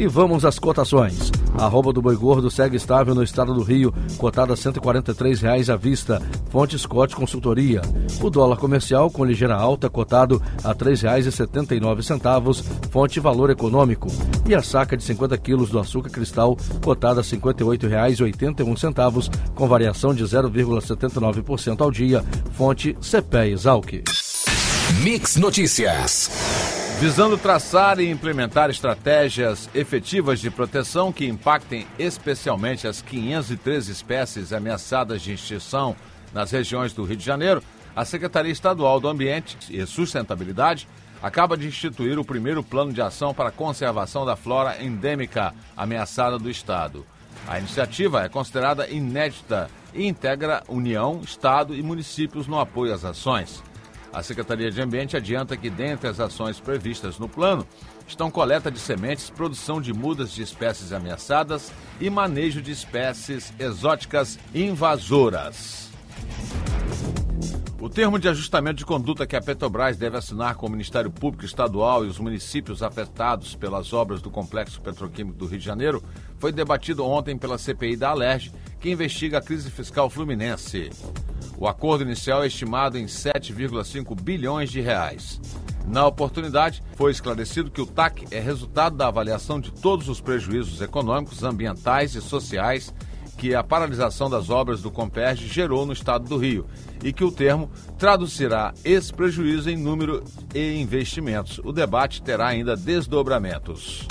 E 0.00 0.06
vamos 0.06 0.46
às 0.46 0.58
cotações. 0.58 1.30
A 1.58 1.66
arroba 1.66 1.92
do 1.92 2.00
boi 2.00 2.16
gordo 2.16 2.50
segue 2.50 2.74
estável 2.74 3.14
no 3.14 3.22
estado 3.22 3.52
do 3.52 3.62
Rio, 3.62 3.92
cotada 4.16 4.54
a 4.54 4.56
R$ 4.56 4.62
143,00 4.62 5.68
à 5.68 5.76
vista. 5.76 6.22
Fonte 6.48 6.78
Scott 6.78 7.14
Consultoria. 7.14 7.82
O 8.18 8.30
dólar 8.30 8.56
comercial 8.56 9.10
com 9.10 9.26
ligeira 9.26 9.54
alta, 9.54 9.90
cotado 9.90 10.40
a 10.64 10.68
R$ 10.68 10.74
3,79. 10.74 12.64
Fonte 12.90 13.20
Valor 13.20 13.50
Econômico. 13.50 14.08
E 14.48 14.54
a 14.54 14.62
saca 14.62 14.96
de 14.96 15.04
50 15.04 15.36
quilos 15.36 15.68
do 15.68 15.78
açúcar 15.78 16.08
cristal, 16.08 16.56
cotada 16.82 17.20
a 17.20 17.22
R$ 17.22 17.28
58,81, 17.28 19.30
com 19.54 19.68
variação 19.68 20.14
de 20.14 20.24
0,79% 20.24 21.82
ao 21.82 21.90
dia. 21.90 22.24
Fonte 22.52 22.96
CPE 23.02 23.52
Exalc. 23.52 24.02
Mix 25.02 25.36
Notícias. 25.36 26.89
Visando 27.00 27.38
traçar 27.38 27.98
e 27.98 28.10
implementar 28.10 28.68
estratégias 28.68 29.70
efetivas 29.74 30.38
de 30.38 30.50
proteção 30.50 31.10
que 31.10 31.26
impactem 31.26 31.86
especialmente 31.98 32.86
as 32.86 33.00
513 33.00 33.90
espécies 33.90 34.52
ameaçadas 34.52 35.22
de 35.22 35.32
extinção 35.32 35.96
nas 36.34 36.50
regiões 36.50 36.92
do 36.92 37.02
Rio 37.02 37.16
de 37.16 37.24
Janeiro, 37.24 37.62
a 37.96 38.04
Secretaria 38.04 38.52
Estadual 38.52 39.00
do 39.00 39.08
Ambiente 39.08 39.56
e 39.70 39.86
Sustentabilidade 39.86 40.86
acaba 41.22 41.56
de 41.56 41.66
instituir 41.66 42.18
o 42.18 42.24
primeiro 42.24 42.62
plano 42.62 42.92
de 42.92 43.00
ação 43.00 43.32
para 43.32 43.48
a 43.48 43.52
conservação 43.52 44.26
da 44.26 44.36
flora 44.36 44.84
endêmica 44.84 45.54
ameaçada 45.74 46.38
do 46.38 46.50
Estado. 46.50 47.06
A 47.48 47.58
iniciativa 47.58 48.24
é 48.24 48.28
considerada 48.28 48.86
inédita 48.90 49.70
e 49.94 50.06
integra 50.06 50.62
União, 50.68 51.22
Estado 51.24 51.74
e 51.74 51.82
municípios 51.82 52.46
no 52.46 52.60
apoio 52.60 52.92
às 52.92 53.06
ações. 53.06 53.69
A 54.12 54.22
Secretaria 54.22 54.70
de 54.70 54.82
Ambiente 54.82 55.16
adianta 55.16 55.56
que, 55.56 55.70
dentre 55.70 56.08
as 56.08 56.18
ações 56.18 56.58
previstas 56.58 57.18
no 57.18 57.28
plano, 57.28 57.66
estão 58.08 58.30
coleta 58.30 58.70
de 58.70 58.78
sementes, 58.80 59.30
produção 59.30 59.80
de 59.80 59.92
mudas 59.92 60.32
de 60.32 60.42
espécies 60.42 60.92
ameaçadas 60.92 61.72
e 62.00 62.10
manejo 62.10 62.60
de 62.60 62.72
espécies 62.72 63.52
exóticas 63.58 64.38
invasoras. 64.52 65.90
O 67.80 67.88
termo 67.88 68.18
de 68.18 68.28
ajustamento 68.28 68.76
de 68.76 68.84
conduta 68.84 69.26
que 69.26 69.36
a 69.36 69.40
Petrobras 69.40 69.96
deve 69.96 70.16
assinar 70.16 70.56
com 70.56 70.66
o 70.66 70.70
Ministério 70.70 71.10
Público 71.10 71.46
Estadual 71.46 72.04
e 72.04 72.08
os 72.08 72.18
municípios 72.18 72.82
afetados 72.82 73.54
pelas 73.54 73.92
obras 73.92 74.20
do 74.20 74.30
Complexo 74.30 74.82
Petroquímico 74.82 75.38
do 75.38 75.46
Rio 75.46 75.58
de 75.58 75.64
Janeiro 75.64 76.02
foi 76.38 76.52
debatido 76.52 77.06
ontem 77.06 77.38
pela 77.38 77.56
CPI 77.56 77.96
da 77.96 78.10
Alerj, 78.10 78.52
que 78.78 78.90
investiga 78.90 79.38
a 79.38 79.42
crise 79.42 79.70
fiscal 79.70 80.10
fluminense. 80.10 80.90
O 81.60 81.68
acordo 81.68 82.02
inicial 82.02 82.42
é 82.42 82.46
estimado 82.46 82.96
em 82.96 83.04
7,5 83.04 84.18
bilhões 84.18 84.70
de 84.70 84.80
reais. 84.80 85.38
Na 85.86 86.06
oportunidade, 86.06 86.82
foi 86.96 87.10
esclarecido 87.10 87.70
que 87.70 87.82
o 87.82 87.86
TAC 87.86 88.26
é 88.30 88.40
resultado 88.40 88.96
da 88.96 89.08
avaliação 89.08 89.60
de 89.60 89.70
todos 89.70 90.08
os 90.08 90.22
prejuízos 90.22 90.80
econômicos, 90.80 91.42
ambientais 91.42 92.14
e 92.14 92.22
sociais 92.22 92.94
que 93.36 93.54
a 93.54 93.64
paralisação 93.64 94.28
das 94.28 94.50
obras 94.50 94.82
do 94.82 94.90
Comperge 94.90 95.48
gerou 95.48 95.86
no 95.86 95.94
estado 95.94 96.28
do 96.28 96.36
Rio 96.36 96.66
e 97.02 97.10
que 97.10 97.24
o 97.24 97.32
termo 97.32 97.70
traduzirá 97.98 98.74
esse 98.84 99.12
prejuízo 99.12 99.70
em 99.70 99.78
número 99.78 100.22
e 100.54 100.78
investimentos. 100.78 101.58
O 101.64 101.72
debate 101.72 102.22
terá 102.22 102.48
ainda 102.48 102.76
desdobramentos. 102.76 104.06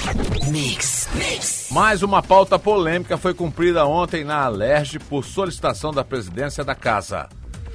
Mix, 0.50 1.08
mix. 1.14 1.68
Mais 1.72 2.02
uma 2.02 2.24
pauta 2.24 2.58
polêmica 2.58 3.18
foi 3.18 3.36
cumprida 3.36 3.86
ontem 3.86 4.24
na 4.24 4.44
Alerj 4.44 4.98
por 4.98 5.24
solicitação 5.24 5.92
da 5.92 6.04
presidência 6.04 6.64
da 6.64 6.74
Casa. 6.74 7.30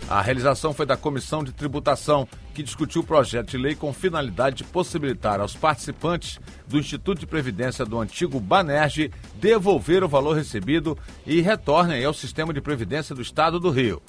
A 0.08 0.20
realização 0.20 0.74
foi 0.74 0.84
da 0.84 0.96
Comissão 0.96 1.42
de 1.42 1.52
Tributação, 1.52 2.28
que 2.52 2.62
discutiu 2.62 3.00
o 3.00 3.06
projeto 3.06 3.50
de 3.50 3.56
lei 3.56 3.74
com 3.74 3.92
finalidade 3.92 4.56
de 4.56 4.64
possibilitar 4.64 5.40
aos 5.40 5.56
participantes 5.56 6.38
do 6.68 6.78
Instituto 6.78 7.20
de 7.20 7.26
Previdência 7.26 7.86
do 7.86 7.98
antigo 7.98 8.38
Banerj 8.38 9.10
devolver 9.36 10.04
o 10.04 10.08
valor 10.08 10.36
recebido 10.36 10.96
e 11.26 11.40
retornem 11.40 12.04
ao 12.04 12.12
sistema 12.12 12.52
de 12.52 12.60
previdência 12.60 13.14
do 13.14 13.22
Estado 13.22 13.58
do 13.58 13.70
Rio. 13.70 14.02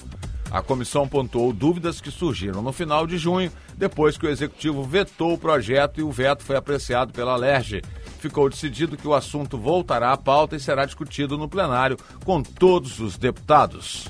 A 0.50 0.62
comissão 0.62 1.08
pontuou 1.08 1.52
dúvidas 1.52 2.00
que 2.00 2.10
surgiram 2.10 2.62
no 2.62 2.72
final 2.72 3.06
de 3.06 3.18
junho, 3.18 3.50
depois 3.76 4.16
que 4.16 4.26
o 4.26 4.30
executivo 4.30 4.82
vetou 4.84 5.32
o 5.32 5.38
projeto 5.38 5.98
e 5.98 6.04
o 6.04 6.12
veto 6.12 6.44
foi 6.44 6.56
apreciado 6.56 7.12
pela 7.12 7.32
Alerj. 7.32 7.82
Ficou 8.20 8.48
decidido 8.48 8.96
que 8.96 9.08
o 9.08 9.14
assunto 9.14 9.58
voltará 9.58 10.12
à 10.12 10.16
pauta 10.16 10.54
e 10.54 10.60
será 10.60 10.84
discutido 10.84 11.36
no 11.36 11.48
plenário 11.48 11.96
com 12.24 12.42
todos 12.42 13.00
os 13.00 13.18
deputados. 13.18 14.06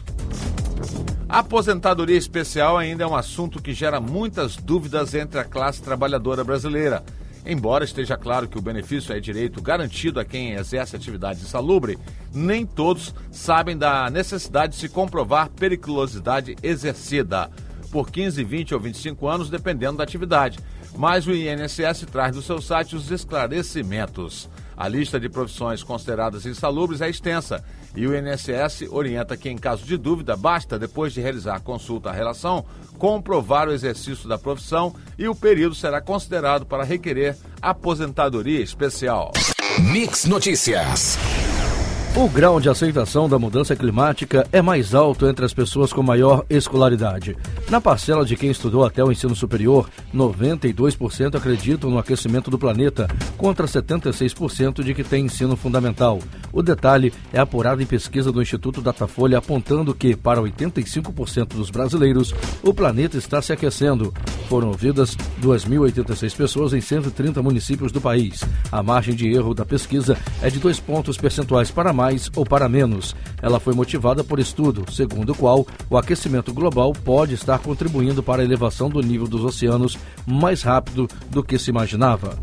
A 1.28 1.40
aposentadoria 1.40 2.16
especial 2.16 2.78
ainda 2.78 3.02
é 3.02 3.06
um 3.06 3.16
assunto 3.16 3.60
que 3.60 3.74
gera 3.74 4.00
muitas 4.00 4.56
dúvidas 4.56 5.12
entre 5.12 5.40
a 5.40 5.44
classe 5.44 5.82
trabalhadora 5.82 6.44
brasileira. 6.44 7.02
Embora 7.44 7.84
esteja 7.84 8.16
claro 8.16 8.46
que 8.46 8.56
o 8.56 8.62
benefício 8.62 9.12
é 9.12 9.18
direito 9.18 9.60
garantido 9.60 10.20
a 10.20 10.24
quem 10.24 10.52
exerce 10.52 10.94
atividade 10.94 11.40
insalubre, 11.40 11.98
nem 12.32 12.64
todos 12.64 13.12
sabem 13.32 13.76
da 13.76 14.08
necessidade 14.08 14.74
de 14.74 14.78
se 14.78 14.88
comprovar 14.88 15.50
periculosidade 15.50 16.56
exercida 16.62 17.50
por 17.90 18.08
15, 18.08 18.44
20 18.44 18.74
ou 18.74 18.80
25 18.80 19.26
anos, 19.26 19.50
dependendo 19.50 19.98
da 19.98 20.04
atividade. 20.04 20.60
Mas 20.96 21.26
o 21.26 21.32
INSS 21.32 22.06
traz 22.10 22.36
do 22.36 22.42
seu 22.42 22.62
site 22.62 22.94
os 22.94 23.10
esclarecimentos. 23.10 24.48
A 24.76 24.88
lista 24.88 25.18
de 25.18 25.28
profissões 25.28 25.82
consideradas 25.82 26.44
insalubres 26.44 27.00
é 27.00 27.08
extensa 27.08 27.64
e 27.94 28.06
o 28.06 28.14
INSS 28.14 28.88
orienta 28.90 29.36
que, 29.36 29.48
em 29.48 29.56
caso 29.56 29.86
de 29.86 29.96
dúvida, 29.96 30.36
basta, 30.36 30.78
depois 30.78 31.14
de 31.14 31.20
realizar 31.20 31.60
consulta 31.60 32.10
à 32.10 32.12
relação, 32.12 32.64
comprovar 32.98 33.68
o 33.68 33.72
exercício 33.72 34.28
da 34.28 34.38
profissão 34.38 34.94
e 35.18 35.28
o 35.28 35.34
período 35.34 35.74
será 35.74 36.00
considerado 36.00 36.66
para 36.66 36.84
requerer 36.84 37.36
aposentadoria 37.62 38.60
especial. 38.60 39.32
Mix 39.78 40.24
Notícias. 40.26 41.18
O 42.18 42.30
grau 42.30 42.58
de 42.58 42.70
aceitação 42.70 43.28
da 43.28 43.38
mudança 43.38 43.76
climática 43.76 44.48
é 44.50 44.62
mais 44.62 44.94
alto 44.94 45.28
entre 45.28 45.44
as 45.44 45.52
pessoas 45.52 45.92
com 45.92 46.02
maior 46.02 46.46
escolaridade. 46.48 47.36
Na 47.68 47.78
parcela 47.78 48.24
de 48.24 48.34
quem 48.36 48.50
estudou 48.50 48.86
até 48.86 49.04
o 49.04 49.12
ensino 49.12 49.36
superior, 49.36 49.86
92% 50.14 51.34
acreditam 51.34 51.90
no 51.90 51.98
aquecimento 51.98 52.50
do 52.50 52.58
planeta, 52.58 53.06
contra 53.36 53.66
76% 53.66 54.82
de 54.82 54.94
que 54.94 55.04
tem 55.04 55.26
ensino 55.26 55.56
fundamental. 55.56 56.18
O 56.50 56.62
detalhe 56.62 57.12
é 57.34 57.38
apurado 57.38 57.82
em 57.82 57.86
pesquisa 57.86 58.32
do 58.32 58.40
Instituto 58.40 58.80
Datafolha, 58.80 59.36
apontando 59.36 59.94
que, 59.94 60.16
para 60.16 60.40
85% 60.40 61.48
dos 61.48 61.68
brasileiros, 61.68 62.32
o 62.62 62.72
planeta 62.72 63.18
está 63.18 63.42
se 63.42 63.52
aquecendo. 63.52 64.14
Foram 64.48 64.68
ouvidas 64.68 65.14
2.086 65.42 66.34
pessoas 66.34 66.72
em 66.72 66.80
130 66.80 67.42
municípios 67.42 67.92
do 67.92 68.00
país. 68.00 68.42
A 68.72 68.82
margem 68.82 69.14
de 69.14 69.28
erro 69.28 69.52
da 69.52 69.66
pesquisa 69.66 70.16
é 70.40 70.48
de 70.48 70.58
dois 70.58 70.80
pontos 70.80 71.18
percentuais 71.18 71.70
para 71.70 71.92
mais 71.92 72.05
mais 72.06 72.30
ou 72.36 72.44
para 72.44 72.68
menos. 72.68 73.16
Ela 73.42 73.58
foi 73.58 73.74
motivada 73.74 74.22
por 74.22 74.38
estudo, 74.38 74.84
segundo 74.92 75.32
o 75.32 75.34
qual 75.34 75.66
o 75.90 75.98
aquecimento 75.98 76.54
global 76.54 76.92
pode 76.92 77.34
estar 77.34 77.58
contribuindo 77.58 78.22
para 78.22 78.42
a 78.42 78.44
elevação 78.44 78.88
do 78.88 79.00
nível 79.02 79.26
dos 79.26 79.44
oceanos 79.44 79.98
mais 80.24 80.62
rápido 80.62 81.08
do 81.30 81.42
que 81.42 81.58
se 81.58 81.70
imaginava. 81.70 82.38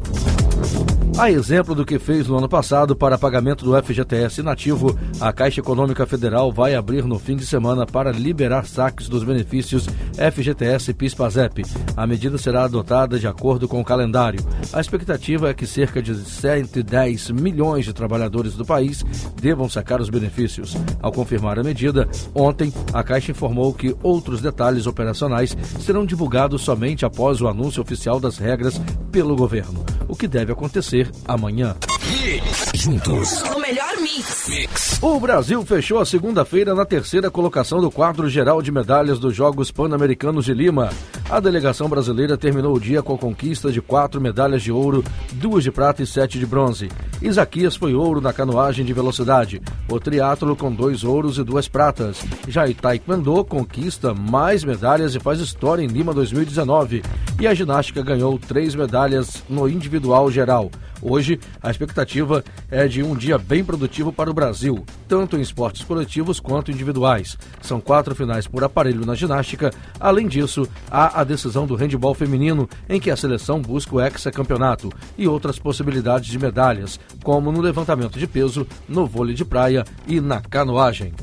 A 1.15 1.29
exemplo 1.29 1.75
do 1.75 1.85
que 1.85 1.99
fez 1.99 2.27
no 2.27 2.35
ano 2.35 2.49
passado 2.49 2.95
para 2.95 3.19
pagamento 3.19 3.63
do 3.63 3.81
FGTS 3.81 4.41
inativo, 4.41 4.97
a 5.21 5.31
Caixa 5.31 5.59
Econômica 5.59 6.07
Federal 6.07 6.51
vai 6.51 6.73
abrir 6.73 7.05
no 7.05 7.19
fim 7.19 7.35
de 7.35 7.45
semana 7.45 7.85
para 7.85 8.11
liberar 8.11 8.65
saques 8.65 9.07
dos 9.07 9.23
benefícios 9.23 9.87
FGTS 10.17 10.89
e 10.89 10.93
PIS/PASEP. 10.93 11.65
A 11.95 12.07
medida 12.07 12.39
será 12.39 12.63
adotada 12.63 13.19
de 13.19 13.27
acordo 13.27 13.67
com 13.67 13.79
o 13.79 13.85
calendário. 13.85 14.43
A 14.73 14.81
expectativa 14.81 15.49
é 15.49 15.53
que 15.53 15.67
cerca 15.67 16.01
de 16.01 16.15
110 16.15 17.29
milhões 17.29 17.85
de 17.85 17.93
trabalhadores 17.93 18.55
do 18.55 18.65
país 18.65 19.05
devam 19.39 19.69
sacar 19.69 20.01
os 20.01 20.09
benefícios. 20.09 20.75
Ao 20.99 21.11
confirmar 21.11 21.59
a 21.59 21.63
medida, 21.63 22.09
ontem 22.33 22.73
a 22.91 23.03
Caixa 23.03 23.31
informou 23.31 23.71
que 23.71 23.95
outros 24.01 24.41
detalhes 24.41 24.87
operacionais 24.87 25.55
serão 25.79 26.07
divulgados 26.07 26.63
somente 26.63 27.05
após 27.05 27.39
o 27.39 27.47
anúncio 27.47 27.83
oficial 27.83 28.19
das 28.19 28.39
regras 28.39 28.81
pelo 29.11 29.35
governo, 29.35 29.85
o 30.07 30.15
que 30.15 30.27
deve 30.27 30.51
acontecer 30.51 31.02
amanhã. 31.27 31.75
Juntos. 32.73 33.41
O 33.43 33.59
melhor 33.59 33.97
mix. 34.01 34.47
mix. 34.47 34.99
O 35.01 35.19
Brasil 35.19 35.63
fechou 35.65 35.99
a 35.99 36.05
segunda-feira 36.05 36.73
na 36.73 36.85
terceira 36.85 37.29
colocação 37.29 37.81
do 37.81 37.89
quadro 37.89 38.29
geral 38.29 38.61
de 38.61 38.71
medalhas 38.71 39.19
dos 39.19 39.35
Jogos 39.35 39.71
Pan-Americanos 39.71 40.45
de 40.45 40.53
Lima. 40.53 40.89
A 41.29 41.39
delegação 41.39 41.89
brasileira 41.89 42.37
terminou 42.37 42.75
o 42.75 42.79
dia 42.79 43.01
com 43.01 43.15
a 43.15 43.17
conquista 43.17 43.71
de 43.71 43.81
quatro 43.81 44.21
medalhas 44.21 44.61
de 44.61 44.71
ouro, 44.71 45.03
duas 45.33 45.63
de 45.63 45.71
prata 45.71 46.03
e 46.03 46.07
sete 46.07 46.37
de 46.37 46.45
bronze. 46.45 46.89
Isaquias 47.21 47.75
foi 47.75 47.93
ouro 47.93 48.21
na 48.21 48.33
canoagem 48.33 48.85
de 48.85 48.93
velocidade, 48.93 49.61
o 49.89 49.99
triatlo 49.99 50.55
com 50.55 50.71
dois 50.71 51.03
ouros 51.03 51.37
e 51.37 51.43
duas 51.43 51.67
pratas. 51.67 52.23
Já 52.47 52.63
Taekwondo 52.73 53.43
conquista 53.45 54.13
mais 54.13 54.63
medalhas 54.63 55.15
e 55.15 55.19
faz 55.19 55.39
história 55.39 55.83
em 55.83 55.87
Lima 55.87 56.13
2019. 56.13 57.03
E 57.39 57.47
a 57.47 57.53
ginástica 57.53 58.01
ganhou 58.01 58.37
três 58.37 58.75
medalhas 58.75 59.43
no 59.49 59.67
individual 59.67 60.29
geral. 60.31 60.69
Hoje, 61.05 61.37
a 61.61 61.69
expectativa 61.69 62.43
é 62.71 62.87
de 62.87 63.03
um 63.03 63.13
dia 63.13 63.37
bem 63.37 63.61
produtivo 63.63 64.13
para 64.13 64.31
o 64.31 64.33
Brasil, 64.33 64.85
tanto 65.05 65.35
em 65.35 65.41
esportes 65.41 65.83
coletivos 65.83 66.39
quanto 66.39 66.71
individuais. 66.71 67.37
São 67.61 67.81
quatro 67.81 68.15
finais 68.15 68.47
por 68.47 68.63
aparelho 68.63 69.05
na 69.05 69.13
ginástica. 69.13 69.71
Além 69.99 70.27
disso, 70.27 70.65
há 70.89 71.19
a 71.19 71.23
decisão 71.25 71.67
do 71.67 71.75
handebol 71.75 72.13
feminino, 72.13 72.69
em 72.87 73.01
que 73.01 73.11
a 73.11 73.17
seleção 73.17 73.61
busca 73.61 73.95
o 73.95 74.01
hexacampeonato, 74.01 74.89
e 75.17 75.27
outras 75.27 75.59
possibilidades 75.59 76.29
de 76.29 76.39
medalhas, 76.39 76.97
como 77.21 77.51
no 77.51 77.59
levantamento 77.59 78.17
de 78.17 78.25
peso, 78.25 78.65
no 78.87 79.05
vôlei 79.05 79.35
de 79.35 79.43
praia 79.43 79.83
e 80.07 80.21
na 80.21 80.39
canoagem. 80.39 81.13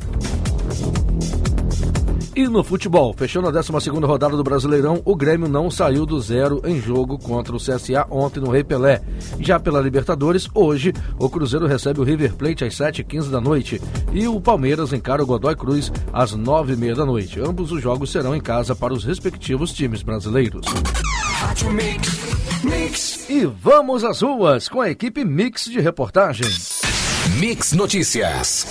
E 2.34 2.46
no 2.46 2.62
futebol, 2.62 3.12
fechando 3.12 3.48
a 3.48 3.50
12 3.50 3.70
rodada 4.04 4.36
do 4.36 4.44
Brasileirão, 4.44 5.02
o 5.04 5.16
Grêmio 5.16 5.48
não 5.48 5.70
saiu 5.70 6.06
do 6.06 6.20
zero 6.20 6.62
em 6.64 6.80
jogo 6.80 7.18
contra 7.18 7.54
o 7.54 7.58
CSA 7.58 8.06
ontem 8.08 8.40
no 8.40 8.50
Rei 8.50 8.62
Pelé. 8.62 9.02
Já 9.40 9.58
pela 9.58 9.80
Libertadores, 9.80 10.48
hoje, 10.54 10.92
o 11.18 11.28
Cruzeiro 11.28 11.66
recebe 11.66 12.00
o 12.00 12.04
River 12.04 12.34
Plate 12.36 12.64
às 12.64 12.74
7h15 12.74 13.30
da 13.30 13.40
noite 13.40 13.80
e 14.12 14.28
o 14.28 14.40
Palmeiras 14.40 14.92
encara 14.92 15.22
o 15.22 15.26
Godoy 15.26 15.56
Cruz 15.56 15.92
às 16.12 16.36
9h30 16.36 16.94
da 16.94 17.04
noite. 17.04 17.40
Ambos 17.40 17.72
os 17.72 17.82
jogos 17.82 18.12
serão 18.12 18.34
em 18.34 18.40
casa 18.40 18.76
para 18.76 18.94
os 18.94 19.04
respectivos 19.04 19.72
times 19.72 20.02
brasileiros. 20.02 20.66
E 23.28 23.44
vamos 23.46 24.04
às 24.04 24.20
ruas 24.20 24.68
com 24.68 24.80
a 24.80 24.90
equipe 24.90 25.24
Mix 25.24 25.64
de 25.64 25.80
reportagem. 25.80 26.46
Mix 27.38 27.72
Notícias. 27.72 28.66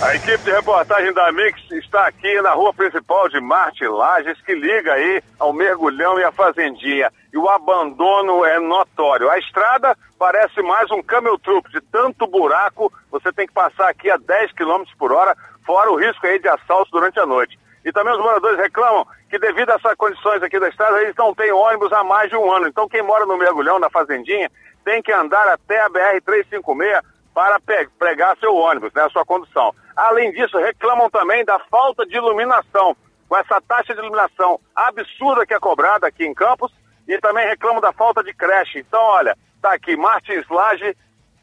A 0.00 0.14
equipe 0.14 0.38
de 0.44 0.52
reportagem 0.52 1.12
da 1.12 1.32
Mix 1.32 1.60
está 1.72 2.06
aqui 2.06 2.40
na 2.40 2.52
rua 2.52 2.72
principal 2.72 3.28
de 3.28 3.40
Marte 3.40 3.84
Lages, 3.84 4.40
que 4.42 4.54
liga 4.54 4.92
aí 4.92 5.20
ao 5.40 5.52
Mergulhão 5.52 6.20
e 6.20 6.22
à 6.22 6.30
Fazendinha. 6.30 7.12
E 7.32 7.36
o 7.36 7.48
abandono 7.50 8.44
é 8.44 8.60
notório. 8.60 9.28
A 9.28 9.36
estrada 9.40 9.96
parece 10.16 10.62
mais 10.62 10.88
um 10.92 11.02
camel 11.02 11.36
troop, 11.40 11.68
de 11.72 11.80
tanto 11.80 12.28
buraco, 12.28 12.92
você 13.10 13.32
tem 13.32 13.48
que 13.48 13.52
passar 13.52 13.88
aqui 13.88 14.08
a 14.08 14.16
10 14.16 14.52
km 14.52 14.84
por 14.96 15.10
hora, 15.10 15.36
fora 15.66 15.90
o 15.90 15.96
risco 15.96 16.24
aí 16.28 16.38
de 16.38 16.48
assalto 16.48 16.92
durante 16.92 17.18
a 17.18 17.26
noite. 17.26 17.58
E 17.84 17.90
também 17.90 18.14
os 18.14 18.20
moradores 18.20 18.56
reclamam 18.56 19.04
que 19.28 19.36
devido 19.36 19.70
a 19.70 19.74
essas 19.74 19.94
condições 19.96 20.40
aqui 20.44 20.60
da 20.60 20.68
estrada, 20.68 21.02
eles 21.02 21.16
não 21.18 21.34
têm 21.34 21.50
ônibus 21.50 21.92
há 21.92 22.04
mais 22.04 22.30
de 22.30 22.36
um 22.36 22.52
ano. 22.52 22.68
Então 22.68 22.88
quem 22.88 23.02
mora 23.02 23.26
no 23.26 23.36
Mergulhão, 23.36 23.80
na 23.80 23.90
Fazendinha, 23.90 24.48
tem 24.84 25.02
que 25.02 25.12
andar 25.12 25.48
até 25.48 25.80
a 25.80 25.90
BR-356 25.90 27.02
para 27.38 27.60
pregar 27.96 28.36
seu 28.38 28.52
ônibus, 28.52 28.92
né, 28.92 29.04
a 29.04 29.10
sua 29.10 29.24
condução. 29.24 29.72
Além 29.94 30.32
disso, 30.32 30.58
reclamam 30.58 31.08
também 31.08 31.44
da 31.44 31.60
falta 31.70 32.04
de 32.04 32.16
iluminação, 32.16 32.96
com 33.28 33.36
essa 33.36 33.60
taxa 33.60 33.94
de 33.94 34.00
iluminação 34.00 34.58
absurda 34.74 35.46
que 35.46 35.54
é 35.54 35.60
cobrada 35.60 36.08
aqui 36.08 36.26
em 36.26 36.34
Campos, 36.34 36.72
e 37.06 37.16
também 37.20 37.46
reclamam 37.46 37.80
da 37.80 37.92
falta 37.92 38.24
de 38.24 38.34
creche. 38.34 38.80
Então, 38.80 39.00
olha, 39.00 39.38
está 39.54 39.72
aqui 39.72 39.96
Martins 39.96 40.48
Laje, 40.50 40.96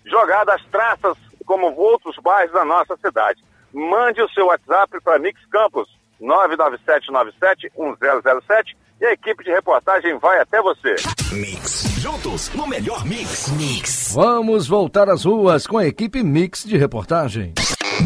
jogada 0.04 0.54
as 0.54 0.66
traças 0.66 1.18
como 1.46 1.74
outros 1.74 2.18
bairros 2.18 2.52
da 2.52 2.66
nossa 2.66 2.98
cidade. 2.98 3.42
Mande 3.74 4.22
o 4.22 4.28
seu 4.32 4.48
WhatsApp 4.48 5.00
para 5.02 5.18
Mix 5.18 5.40
Campos, 5.46 5.88
997971007 6.22 8.76
e 9.00 9.06
a 9.06 9.14
equipe 9.14 9.46
de 9.46 9.52
reportagem 9.52 10.18
vai 10.18 10.42
até 10.42 10.62
você. 10.62 10.96
Mix. 11.32 11.95
Juntos 12.06 12.54
no 12.54 12.68
melhor 12.68 13.04
mix. 13.04 13.48
Mix. 13.58 14.14
Vamos 14.14 14.68
voltar 14.68 15.10
às 15.10 15.26
ruas 15.26 15.66
com 15.66 15.76
a 15.76 15.88
equipe 15.88 16.22
Mix 16.22 16.64
de 16.64 16.78
reportagem. 16.78 17.56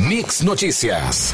Mix 0.07 0.39
Notícias. 0.39 1.33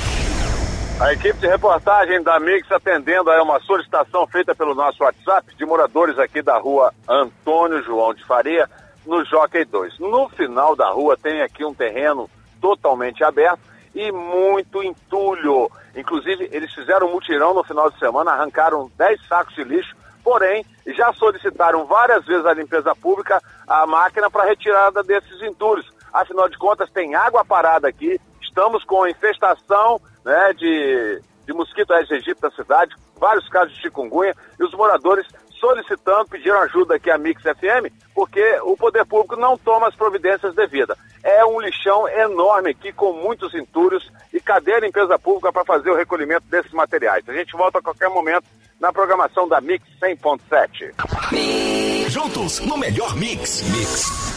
A 1.00 1.14
equipe 1.14 1.38
de 1.38 1.46
reportagem 1.46 2.24
da 2.24 2.40
Mix 2.40 2.72
atendendo 2.72 3.30
a 3.30 3.44
uma 3.44 3.60
solicitação 3.60 4.26
feita 4.26 4.56
pelo 4.56 4.74
nosso 4.74 5.04
WhatsApp 5.04 5.56
de 5.56 5.64
moradores 5.64 6.18
aqui 6.18 6.42
da 6.42 6.58
rua 6.58 6.92
Antônio 7.08 7.84
João 7.84 8.16
de 8.16 8.26
Faria, 8.26 8.68
no 9.06 9.24
Jockey 9.26 9.64
2. 9.64 10.00
No 10.00 10.28
final 10.30 10.76
da 10.76 10.90
rua 10.90 11.16
tem 11.16 11.44
aqui 11.44 11.64
um 11.64 11.72
terreno 11.72 12.28
totalmente 12.60 13.24
aberto 13.24 13.60
e 13.94 14.12
muito 14.12 14.84
entulho. 14.84 15.70
Inclusive, 15.96 16.50
eles 16.52 16.74
fizeram 16.74 17.10
um 17.10 17.12
mutirão 17.12 17.54
no 17.54 17.64
final 17.64 17.92
de 17.92 18.00
semana, 18.00 18.32
arrancaram 18.32 18.90
10 18.98 19.28
sacos 19.28 19.54
de 19.54 19.64
lixo, 19.64 19.96
porém, 20.26 20.66
já 20.88 21.14
solicitaram 21.14 21.86
várias 21.86 22.26
vezes 22.26 22.46
à 22.48 22.54
limpeza 22.54 22.96
pública 22.96 23.40
a 23.68 23.86
máquina 23.86 24.30
para 24.30 24.44
retirada 24.46 25.04
desses 25.04 25.40
entulhos. 25.44 25.88
Afinal 26.12 26.50
de 26.50 26.58
contas, 26.58 26.90
tem 26.90 27.14
água 27.14 27.46
parada 27.46 27.88
aqui, 27.88 28.20
estamos 28.42 28.84
com 28.84 29.08
infestação 29.08 30.02
né, 30.26 30.54
de, 30.54 31.22
de 31.46 31.54
mosquito 31.54 31.94
Aedes 31.94 32.12
aegypti 32.12 32.42
na 32.42 32.50
cidade, 32.50 32.96
vários 33.18 33.48
casos 33.50 33.76
de 33.76 33.82
chikungunya, 33.82 34.34
e 34.60 34.64
os 34.64 34.74
moradores 34.74 35.28
solicitando, 35.60 36.28
pediram 36.30 36.60
ajuda 36.62 36.96
aqui 36.96 37.10
à 37.10 37.18
Mix 37.18 37.42
FM, 37.42 37.92
porque 38.14 38.60
o 38.64 38.76
poder 38.76 39.06
público 39.06 39.36
não 39.36 39.58
toma 39.58 39.88
as 39.88 39.96
providências 39.96 40.54
devidas. 40.54 40.98
É 41.24 41.46
um 41.46 41.60
lixão 41.60 42.08
enorme 42.08 42.72
aqui, 42.72 42.92
com 42.92 43.14
muitos 43.14 43.54
entulhos, 43.54 44.12
e 44.34 44.40
cadê 44.40 44.76
a 44.76 44.80
limpeza 44.80 45.18
pública 45.18 45.52
para 45.52 45.66
fazer 45.66 45.90
o 45.90 45.96
recolhimento 45.96 46.46
desses 46.48 46.72
materiais? 46.72 47.28
A 47.28 47.34
gente 47.34 47.54
volta 47.54 47.80
a 47.80 47.82
qualquer 47.82 48.10
momento 48.10 48.46
na 48.80 48.92
programação 48.92 49.48
da 49.48 49.62
Mix 49.62 49.86
100.7. 50.02 52.10
Juntos 52.10 52.60
no 52.60 52.78
melhor 52.78 53.16
mix. 53.16 53.62
Mix. 53.72 54.36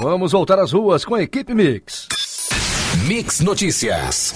Vamos 0.00 0.32
voltar 0.32 0.58
às 0.58 0.72
ruas 0.72 1.04
com 1.04 1.14
a 1.14 1.22
equipe 1.22 1.54
Mix. 1.54 2.08
Mix 3.06 3.40
Notícias. 3.40 4.34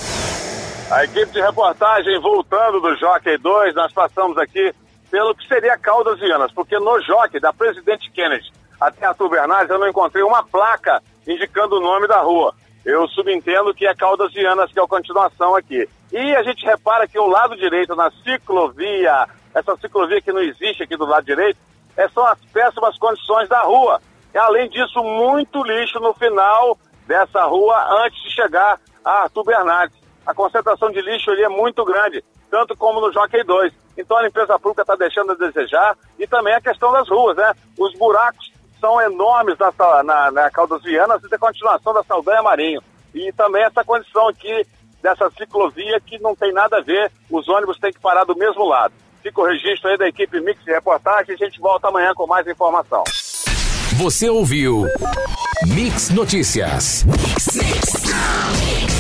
A 0.91 1.05
equipe 1.05 1.33
de 1.33 1.41
reportagem 1.41 2.21
voltando 2.21 2.81
do 2.81 2.95
Jockey 2.97 3.39
2, 3.39 3.75
nós 3.75 3.93
passamos 3.93 4.37
aqui 4.37 4.73
pelo 5.11 5.35
que 5.35 5.47
seria 5.47 5.79
Caldas 5.79 6.19
Vianas, 6.19 6.53
porque 6.53 6.79
no 6.79 7.01
Jockey 7.01 7.41
da 7.41 7.53
Presidente 7.53 8.11
Kennedy 8.11 8.51
até 8.81 9.07
Arthur 9.07 9.29
Bernardes 9.29 9.71
eu 9.71 9.79
não 9.79 9.89
encontrei 9.89 10.25
uma 10.25 10.43
placa 10.43 11.01
indicando 11.27 11.77
o 11.77 11.81
nome 11.81 12.09
da 12.09 12.21
rua. 12.21 12.53
Eu 12.85 13.07
subentendo 13.09 13.73
que 13.73 13.87
é 13.87 13.95
Caldas 13.95 14.33
Vianas, 14.33 14.73
que 14.73 14.81
é 14.81 14.83
a 14.83 14.89
continuação 14.89 15.55
aqui. 15.55 15.89
E 16.11 16.35
a 16.35 16.43
gente 16.43 16.67
repara 16.67 17.07
que 17.07 17.19
o 17.19 17.29
lado 17.29 17.57
direito, 17.57 17.95
na 17.95 18.11
ciclovia, 18.25 19.29
essa 19.55 19.77
ciclovia 19.77 20.21
que 20.21 20.33
não 20.33 20.41
existe 20.41 20.83
aqui 20.83 20.97
do 20.97 21.07
lado 21.07 21.25
direito, 21.25 21.59
é, 21.97 22.09
são 22.09 22.25
as 22.27 22.39
péssimas 22.53 22.99
condições 22.99 23.49
da 23.49 23.63
rua. 23.63 24.01
E, 24.35 24.39
além 24.39 24.69
disso, 24.69 25.03
muito 25.03 25.63
lixo 25.63 26.01
no 26.01 26.15
final 26.15 26.79
dessa 27.07 27.45
rua 27.45 28.05
antes 28.05 28.23
de 28.23 28.31
chegar 28.31 28.81
a 29.05 29.23
Arthur 29.23 29.45
Bernardes. 29.45 29.99
A 30.27 30.33
concentração 30.33 30.91
de 30.91 31.01
lixo 31.03 31.31
ali 31.31 31.43
é 31.43 31.49
muito 31.49 31.85
grande, 31.85 32.25
tanto 32.51 32.77
como 32.77 33.01
no 33.01 33.13
Jockey 33.13 33.43
2. 33.43 33.73
Então 33.99 34.17
a 34.17 34.23
limpeza 34.23 34.59
pública 34.59 34.83
está 34.83 34.95
deixando 34.95 35.33
a 35.33 35.35
desejar 35.35 35.97
e 36.19 36.27
também 36.27 36.55
a 36.55 36.61
questão 36.61 36.93
das 36.93 37.09
ruas, 37.09 37.37
né? 37.37 37.53
Os 37.79 37.93
buracos 37.99 38.53
são 38.81 39.01
enormes 39.01 39.57
na, 39.59 40.03
na, 40.03 40.31
na 40.31 40.51
Caldas 40.51 40.83
Vianas 40.83 41.23
e 41.23 41.29
da 41.29 41.39
continuação 41.39 41.93
da 41.93 42.03
Saldanha 42.05 42.43
Marinho. 42.43 42.83
E 43.15 43.33
também 43.33 43.63
essa 43.63 43.85
condição 43.85 44.29
aqui 44.29 44.67
dessa 45.03 45.31
ciclovia 45.31 46.01
que 46.01 46.19
não 46.21 46.35
tem 46.35 46.53
nada 46.53 46.79
a 46.79 46.81
ver, 46.81 47.13
os 47.31 47.49
ônibus 47.49 47.79
têm 47.79 47.93
que 47.93 48.01
parar 48.01 48.25
do 48.25 48.37
mesmo 48.37 48.65
lado. 48.65 48.95
Fica 49.23 49.41
o 49.41 49.45
registro 49.45 49.89
aí 49.89 49.97
da 49.97 50.09
equipe 50.09 50.41
Mix 50.41 50.65
de 50.65 50.73
Reportagem 50.73 51.35
a 51.35 51.39
gente 51.39 51.61
volta 51.61 51.89
amanhã 51.89 52.13
com 52.15 52.27
mais 52.27 52.47
informação. 52.47 53.05
Você 53.97 54.29
ouviu 54.29 54.85
Mix 55.67 56.11
Notícias. 56.11 57.05
Mix, 57.05 57.57
mix. 57.57 58.92